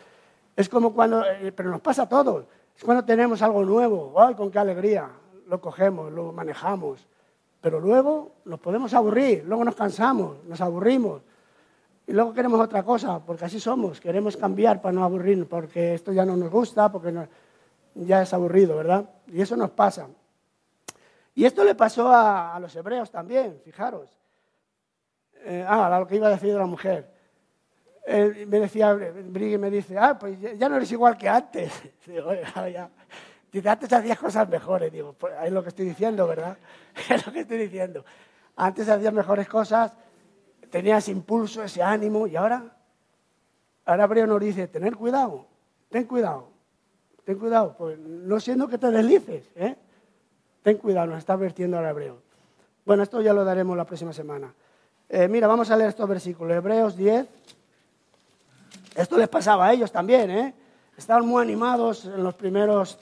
Es 0.55 0.69
como 0.69 0.93
cuando, 0.93 1.25
eh, 1.25 1.51
pero 1.51 1.71
nos 1.71 1.81
pasa 1.81 2.03
a 2.03 2.09
todos, 2.09 2.45
es 2.77 2.83
cuando 2.83 3.03
tenemos 3.03 3.41
algo 3.41 3.65
nuevo, 3.65 4.13
¡ay, 4.21 4.35
con 4.35 4.51
qué 4.51 4.59
alegría! 4.59 5.22
Lo 5.47 5.61
cogemos, 5.61 6.11
lo 6.11 6.31
manejamos. 6.31 7.07
Pero 7.61 7.79
luego 7.79 8.33
nos 8.45 8.59
podemos 8.59 8.93
aburrir, 8.93 9.45
luego 9.45 9.63
nos 9.63 9.75
cansamos, 9.75 10.43
nos 10.43 10.59
aburrimos. 10.59 11.21
Y 12.05 12.11
luego 12.11 12.33
queremos 12.33 12.59
otra 12.59 12.83
cosa, 12.83 13.19
porque 13.19 13.45
así 13.45 13.59
somos, 13.59 14.01
queremos 14.01 14.35
cambiar 14.35 14.81
para 14.81 14.91
no 14.91 15.03
aburrirnos, 15.03 15.47
porque 15.47 15.93
esto 15.93 16.11
ya 16.11 16.25
no 16.25 16.35
nos 16.35 16.51
gusta, 16.51 16.91
porque 16.91 17.13
ya 17.95 18.21
es 18.21 18.33
aburrido, 18.33 18.75
¿verdad? 18.75 19.09
Y 19.27 19.41
eso 19.41 19.55
nos 19.55 19.71
pasa. 19.71 20.07
Y 21.35 21.45
esto 21.45 21.63
le 21.63 21.75
pasó 21.75 22.11
a, 22.13 22.59
los 22.59 22.75
hebreos 22.75 23.09
también, 23.09 23.59
fijaros. 23.63 24.09
Eh, 25.45 25.65
ah, 25.67 25.97
lo 25.99 26.07
que 26.07 26.17
iba 26.17 26.27
a 26.27 26.31
decir 26.31 26.51
de 26.51 26.59
la 26.59 26.65
mujer. 26.65 27.09
me 28.05 28.59
decía, 28.59 28.93
Brigitte 28.93 29.59
me 29.59 29.69
dice, 29.69 29.97
ah, 29.97 30.17
pues 30.19 30.37
ya 30.39 30.67
no 30.67 30.75
eres 30.75 30.91
igual 30.91 31.17
que 31.17 31.29
antes. 31.29 31.71
Digo, 32.05 32.33
ya. 32.33 32.89
Antes 33.65 33.93
hacías 33.93 34.17
cosas 34.17 34.49
mejores. 34.49 34.91
Digo, 34.91 35.13
pues 35.13 35.33
es 35.43 35.51
lo 35.51 35.61
que 35.61 35.69
estoy 35.69 35.85
diciendo, 35.85 36.27
¿verdad? 36.27 36.57
es 37.09 37.25
lo 37.25 37.31
que 37.31 37.41
estoy 37.41 37.57
diciendo. 37.57 38.03
Antes 38.55 38.89
hacías 38.89 39.13
mejores 39.13 39.47
cosas, 39.47 39.93
tenías 40.69 41.07
impulso, 41.07 41.63
ese 41.63 41.83
ánimo, 41.83 42.27
y 42.27 42.35
ahora, 42.35 42.63
ahora 43.85 44.03
Hebreo 44.05 44.27
nos 44.27 44.41
dice, 44.41 44.67
tener 44.67 44.95
cuidado, 44.95 45.45
ten 45.89 46.05
cuidado, 46.05 46.49
ten 47.25 47.37
cuidado, 47.37 47.75
pues 47.77 47.97
no 47.99 48.39
siendo 48.39 48.67
que 48.67 48.77
te 48.77 48.89
deslices, 48.89 49.49
¿eh? 49.55 49.75
Ten 50.63 50.77
cuidado, 50.77 51.07
nos 51.07 51.19
está 51.19 51.35
vertiendo 51.35 51.77
al 51.77 51.85
hebreo. 51.85 52.21
Bueno, 52.85 53.03
esto 53.03 53.21
ya 53.21 53.33
lo 53.33 53.43
daremos 53.43 53.75
la 53.77 53.85
próxima 53.85 54.13
semana. 54.13 54.53
Eh, 55.09 55.27
mira, 55.27 55.45
vamos 55.45 55.69
a 55.69 55.77
leer 55.77 55.89
estos 55.89 56.07
versículos. 56.07 56.55
Hebreos 56.55 56.95
10. 56.95 57.27
Esto 58.95 59.17
les 59.17 59.27
pasaba 59.27 59.67
a 59.67 59.73
ellos 59.73 59.91
también, 59.91 60.31
¿eh? 60.31 60.53
Estaban 60.97 61.25
muy 61.25 61.41
animados 61.41 62.05
en 62.05 62.23
los 62.23 62.33
primeros 62.35 62.97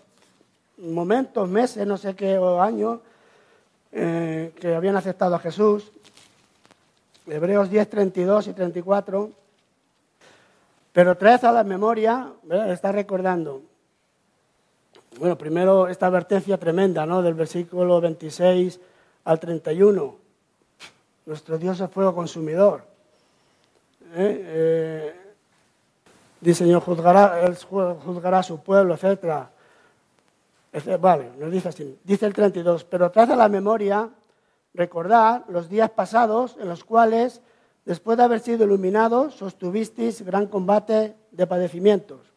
momentos, 0.82 1.48
meses, 1.48 1.86
no 1.86 1.98
sé 1.98 2.16
qué 2.16 2.36
año, 2.60 3.02
eh, 3.92 4.54
que 4.60 4.76
habían 4.76 4.96
aceptado 4.96 5.36
a 5.36 5.40
Jesús. 5.40 5.92
Hebreos 7.28 7.70
10, 7.70 7.90
32 7.90 8.48
y 8.48 8.54
34. 8.54 9.32
Pero 10.92 11.18
traed 11.18 11.46
a 11.46 11.52
la 11.52 11.64
memoria, 11.64 12.34
está 12.68 12.92
recordando, 12.92 13.62
bueno, 15.18 15.38
primero 15.38 15.88
esta 15.88 16.08
advertencia 16.08 16.58
tremenda, 16.58 17.06
¿no? 17.06 17.22
Del 17.22 17.34
versículo 17.34 18.02
26 18.02 18.80
al 19.26 19.40
31. 19.40 20.16
Nuestro 21.26 21.58
Dios 21.58 21.80
es 21.80 21.90
fuego 21.90 22.16
consumidor. 22.16 22.84
¿Eh? 24.16 24.44
Eh, 24.46 25.16
dice, 26.40 26.64
Señor, 26.64 26.82
juzgará, 26.82 27.42
Él 27.42 27.56
juzgará 27.56 28.40
a 28.40 28.44
su 28.44 28.62
pueblo, 28.62 28.98
etc. 30.72 31.00
Vale, 31.00 31.32
nos 31.38 31.52
dice 31.52 31.70
así. 31.70 32.00
Dice 32.04 32.26
el 32.26 32.34
32, 32.34 32.84
pero 32.86 33.12
trae 33.12 33.32
a 33.32 33.36
la 33.36 33.50
memoria, 33.50 34.10
recordad 34.74 35.44
los 35.48 35.70
días 35.70 35.90
pasados 35.92 36.58
en 36.60 36.70
los 36.70 36.84
cuales, 36.84 37.42
después 37.86 38.18
de 38.18 38.24
haber 38.24 38.40
sido 38.40 38.66
iluminados, 38.66 39.36
sostuvisteis 39.36 40.22
gran 40.22 40.48
combate 40.48 41.16
de 41.32 41.48
padecimientos 41.48 42.32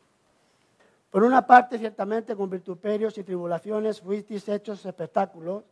por 1.15 1.23
una 1.23 1.47
parte, 1.47 1.79
ciertamente, 1.79 2.35
con 2.35 2.51
vituperios 2.51 3.17
y 3.19 3.23
tribulaciones 3.23 4.01
fuisteis 4.01 4.49
hechos 4.49 4.85
espectáculos, 4.85 5.63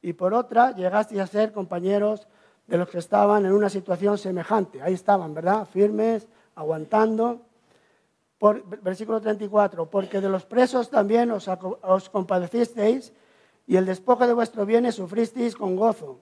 y 0.00 0.12
por 0.12 0.32
otra, 0.32 0.70
llegasteis 0.76 1.20
a 1.20 1.26
ser 1.26 1.50
compañeros 1.50 2.28
de 2.68 2.76
los 2.76 2.88
que 2.88 2.98
estaban 2.98 3.44
en 3.44 3.50
una 3.50 3.68
situación 3.68 4.16
semejante. 4.16 4.80
Ahí 4.80 4.94
estaban, 4.94 5.34
¿verdad? 5.34 5.66
Firmes, 5.66 6.28
aguantando. 6.54 7.40
Por, 8.42 8.66
versículo 8.82 9.20
34, 9.20 9.86
porque 9.86 10.20
de 10.20 10.28
los 10.28 10.44
presos 10.44 10.90
también 10.90 11.30
os, 11.30 12.10
compadecisteis 12.10 13.12
y 13.68 13.76
el 13.76 13.86
despojo 13.86 14.26
de 14.26 14.32
vuestros 14.32 14.66
bienes 14.66 14.96
sufristeis 14.96 15.54
con 15.54 15.76
gozo, 15.76 16.18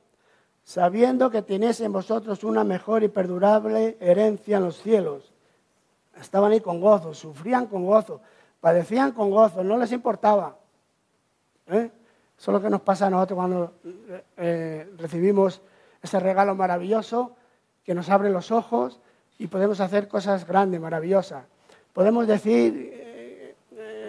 sabiendo 0.62 1.30
que 1.30 1.40
tenéis 1.40 1.80
en 1.80 1.92
vosotros 1.92 2.44
una 2.44 2.62
mejor 2.62 3.04
y 3.04 3.09
perdurable 3.09 3.96
herencia 4.00 4.59
en 4.59 4.64
los 4.64 4.83
cielos. 4.83 5.33
Estaban 6.20 6.52
ahí 6.52 6.61
con 6.61 6.78
gozo, 6.78 7.14
sufrían 7.14 7.64
con 7.64 7.87
gozo 7.87 8.20
padecían 8.61 9.12
con 9.12 9.30
gozo, 9.30 9.64
no 9.64 9.78
les 9.78 9.90
importaba. 9.90 10.59
¿Eh? 11.68 11.90
Eso 12.38 12.50
es 12.50 12.52
lo 12.52 12.61
que 12.61 12.68
nos 12.68 12.83
pasa 12.83 13.06
a 13.06 13.11
nosotros 13.11 13.37
cuando 13.37 13.72
eh, 14.37 14.92
recibimos 14.98 15.62
ese 16.02 16.20
regalo 16.20 16.54
maravilloso 16.54 17.35
que 17.83 17.94
nos 17.94 18.11
abre 18.11 18.28
los 18.28 18.50
ojos 18.50 19.00
y 19.38 19.46
podemos 19.46 19.80
hacer 19.80 20.06
cosas 20.06 20.46
grandes, 20.46 20.78
maravillosas. 20.78 21.46
Podemos 21.92 22.26
decir, 22.26 22.90
eh, 22.92 23.55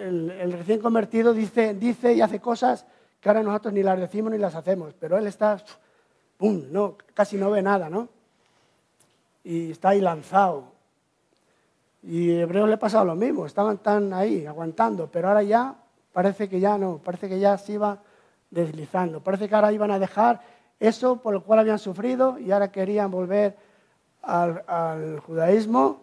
el, 0.04 0.52
recién 0.52 0.80
convertido 0.80 1.32
dice, 1.32 1.74
dice 1.74 2.14
y 2.14 2.20
hace 2.20 2.40
cosas 2.40 2.86
que 3.20 3.28
ahora 3.28 3.42
nosotros 3.42 3.74
ni 3.74 3.82
las 3.82 3.98
decimos 3.98 4.32
ni 4.32 4.38
las 4.38 4.54
hacemos, 4.54 4.94
pero 4.98 5.16
él 5.16 5.26
está, 5.26 5.62
¡pum!, 6.36 6.64
no, 6.70 6.96
casi 7.14 7.36
no 7.36 7.50
ve 7.50 7.62
nada, 7.62 7.88
¿no? 7.88 8.08
Y 9.44 9.70
está 9.72 9.90
ahí 9.90 10.00
lanzado. 10.00 10.72
Y 12.02 12.32
a 12.32 12.40
Hebreos 12.40 12.68
le 12.68 12.76
pasado 12.78 13.04
lo 13.04 13.14
mismo, 13.14 13.46
estaban 13.46 13.78
tan 13.78 14.12
ahí, 14.12 14.44
aguantando, 14.44 15.08
pero 15.10 15.28
ahora 15.28 15.42
ya 15.42 15.76
parece 16.12 16.48
que 16.48 16.58
ya 16.58 16.76
no, 16.76 16.98
parece 16.98 17.28
que 17.28 17.38
ya 17.38 17.56
se 17.58 17.74
iba 17.74 18.00
deslizando, 18.50 19.20
parece 19.20 19.48
que 19.48 19.54
ahora 19.54 19.72
iban 19.72 19.90
a 19.90 19.98
dejar 19.98 20.40
eso 20.82 21.16
por 21.22 21.32
lo 21.32 21.44
cual 21.44 21.60
habían 21.60 21.78
sufrido 21.78 22.38
y 22.38 22.50
ahora 22.50 22.72
querían 22.72 23.10
volver 23.10 23.56
al, 24.20 25.20
judaísmo, 25.20 26.01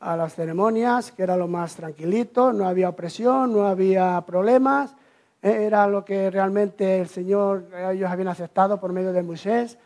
a 0.00 0.16
las 0.16 0.34
ceremonias, 0.34 1.12
que 1.12 1.22
era 1.22 1.36
lo 1.36 1.48
más 1.48 1.74
tranquilito, 1.74 2.52
no 2.52 2.66
había 2.66 2.88
opresión, 2.88 3.52
no 3.52 3.66
había 3.66 4.20
problemas, 4.26 4.94
eh, 5.42 5.64
era 5.66 5.86
lo 5.86 6.04
que 6.04 6.30
realmente 6.30 7.00
el 7.00 7.08
Señor, 7.08 7.66
ellos 7.90 8.10
habían 8.10 8.28
aceptado 8.28 8.78
por 8.78 8.92
medio 8.92 9.12
de 9.12 9.22
Moisés 9.22 9.78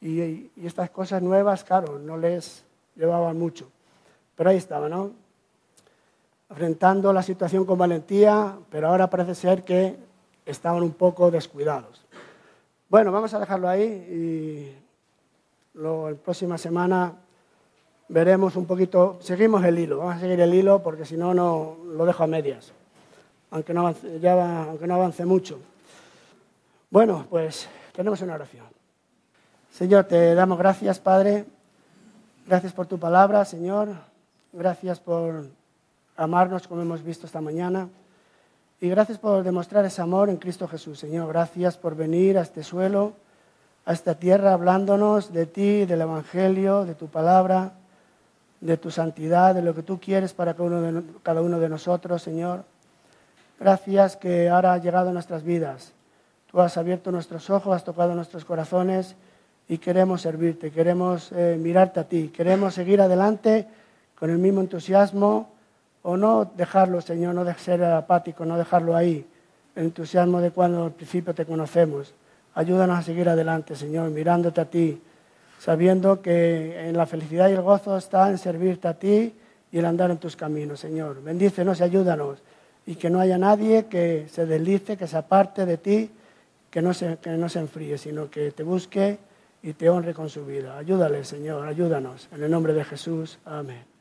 y, 0.00 0.20
y 0.20 0.50
estas 0.64 0.90
cosas 0.90 1.22
nuevas, 1.22 1.64
claro, 1.64 1.98
no 1.98 2.16
les 2.16 2.64
llevaban 2.94 3.38
mucho. 3.38 3.68
Pero 4.36 4.50
ahí 4.50 4.56
estaba, 4.56 4.88
¿no? 4.88 5.12
Enfrentando 6.48 7.12
la 7.12 7.22
situación 7.22 7.64
con 7.64 7.78
valentía, 7.78 8.56
pero 8.70 8.88
ahora 8.88 9.10
parece 9.10 9.34
ser 9.34 9.64
que 9.64 9.96
estaban 10.44 10.82
un 10.82 10.92
poco 10.92 11.30
descuidados. 11.30 12.04
Bueno, 12.88 13.10
vamos 13.10 13.34
a 13.34 13.40
dejarlo 13.40 13.68
ahí 13.68 13.82
y 13.82 14.86
la 15.74 16.14
próxima 16.22 16.56
semana 16.56 17.14
veremos 18.08 18.56
un 18.56 18.66
poquito, 18.66 19.18
seguimos 19.20 19.64
el 19.64 19.78
hilo, 19.78 19.98
vamos 19.98 20.16
a 20.16 20.20
seguir 20.20 20.40
el 20.40 20.54
hilo 20.54 20.82
porque 20.82 21.04
si 21.04 21.16
no, 21.16 21.34
no 21.34 21.76
lo 21.84 22.04
dejo 22.06 22.24
a 22.24 22.26
medias, 22.26 22.72
aunque 23.50 23.74
no 23.74 23.80
avance, 23.80 24.20
ya, 24.20 24.64
aunque 24.64 24.86
no 24.86 24.94
avance 24.94 25.24
mucho. 25.24 25.58
Bueno, 26.90 27.26
pues 27.28 27.68
tenemos 27.94 28.20
una 28.22 28.34
oración. 28.34 28.66
Señor, 29.72 30.04
te 30.04 30.34
damos 30.34 30.58
gracias, 30.58 30.98
Padre. 30.98 31.44
Gracias 32.46 32.72
por 32.72 32.86
tu 32.86 32.98
palabra, 32.98 33.44
Señor. 33.44 33.88
Gracias 34.52 35.00
por 35.00 35.46
amarnos 36.16 36.66
como 36.66 36.82
hemos 36.82 37.02
visto 37.02 37.26
esta 37.26 37.40
mañana. 37.40 37.88
Y 38.80 38.88
gracias 38.88 39.18
por 39.18 39.42
demostrar 39.42 39.84
ese 39.84 40.00
amor 40.00 40.28
en 40.28 40.36
Cristo 40.36 40.68
Jesús, 40.68 40.98
Señor. 40.98 41.28
Gracias 41.28 41.76
por 41.76 41.96
venir 41.96 42.38
a 42.38 42.42
este 42.42 42.62
suelo, 42.62 43.14
a 43.84 43.92
esta 43.92 44.14
tierra, 44.14 44.52
hablándonos 44.52 45.32
de 45.32 45.46
ti, 45.46 45.86
del 45.86 46.02
Evangelio, 46.02 46.84
de 46.84 46.94
tu 46.94 47.08
palabra, 47.08 47.72
de 48.60 48.76
tu 48.76 48.90
santidad, 48.90 49.54
de 49.54 49.62
lo 49.62 49.74
que 49.74 49.82
tú 49.82 50.00
quieres 50.00 50.32
para 50.32 50.54
cada 50.54 51.40
uno 51.42 51.58
de, 51.60 51.68
nosotros, 51.68 52.22
Señor. 52.22 52.64
Gracias 53.58 54.16
que 54.16 54.48
ahora 54.48 54.74
ha 54.74 54.78
llegado 54.78 55.10
a 55.10 55.12
nuestras 55.12 55.42
vidas. 55.42 55.92
Tú 56.50 56.60
has 56.60 56.76
abierto 56.76 57.10
nuestros 57.10 57.50
ojos, 57.50 57.74
has 57.74 57.84
tocado 57.84 58.14
nuestros 58.14 58.44
corazones 58.44 59.16
y 59.68 59.78
queremos 59.78 60.22
servirte, 60.22 60.70
queremos 60.70 61.32
eh, 61.32 61.58
mirarte 61.60 62.00
a 62.00 62.04
ti, 62.04 62.28
queremos 62.28 62.74
seguir 62.74 63.00
adelante 63.00 63.66
con 64.18 64.30
el 64.30 64.38
mismo 64.38 64.60
entusiasmo 64.60 65.50
o 66.02 66.16
no 66.16 66.44
dejarlo, 66.44 67.00
Señor, 67.00 67.34
no 67.34 67.44
de 67.44 67.54
ser 67.54 67.82
apático, 67.82 68.44
no 68.44 68.56
dejarlo 68.56 68.94
ahí, 68.94 69.26
el 69.74 69.86
entusiasmo 69.86 70.40
de 70.40 70.52
cuando 70.52 70.84
al 70.84 70.92
principio 70.92 71.34
te 71.34 71.44
conocemos. 71.44 72.14
Ayúdanos 72.54 72.98
a 72.98 73.02
seguir 73.02 73.28
adelante, 73.28 73.74
Señor, 73.74 74.10
mirándote 74.10 74.60
a 74.60 74.64
ti, 74.64 75.02
sabiendo 75.58 76.20
que 76.22 76.88
en 76.88 76.96
la 76.96 77.06
felicidad 77.06 77.48
y 77.48 77.52
el 77.52 77.62
gozo 77.62 77.96
está 77.96 78.30
en 78.30 78.38
servirte 78.38 78.88
a 78.88 78.94
ti 78.94 79.34
y 79.72 79.78
el 79.78 79.84
andar 79.84 80.10
en 80.10 80.18
tus 80.18 80.36
caminos, 80.36 80.80
Señor. 80.80 81.22
Bendícenos 81.22 81.80
y 81.80 81.82
ayúdanos. 81.82 82.42
Y 82.86 82.94
que 82.94 83.10
no 83.10 83.18
haya 83.18 83.36
nadie 83.36 83.86
que 83.86 84.26
se 84.30 84.46
deslice, 84.46 84.96
que 84.96 85.06
se 85.06 85.16
aparte 85.16 85.66
de 85.66 85.76
ti, 85.76 86.10
que 86.70 86.80
no 86.82 86.94
se, 86.94 87.18
que 87.18 87.30
no 87.30 87.48
se 87.48 87.58
enfríe, 87.58 87.98
sino 87.98 88.30
que 88.30 88.52
te 88.52 88.62
busque 88.62 89.18
y 89.62 89.72
te 89.72 89.88
honre 89.88 90.14
con 90.14 90.28
su 90.28 90.46
vida. 90.46 90.78
Ayúdale, 90.78 91.24
Señor, 91.24 91.66
ayúdanos. 91.66 92.28
En 92.32 92.44
el 92.44 92.50
nombre 92.50 92.72
de 92.72 92.84
Jesús. 92.84 93.38
Amén. 93.44 93.95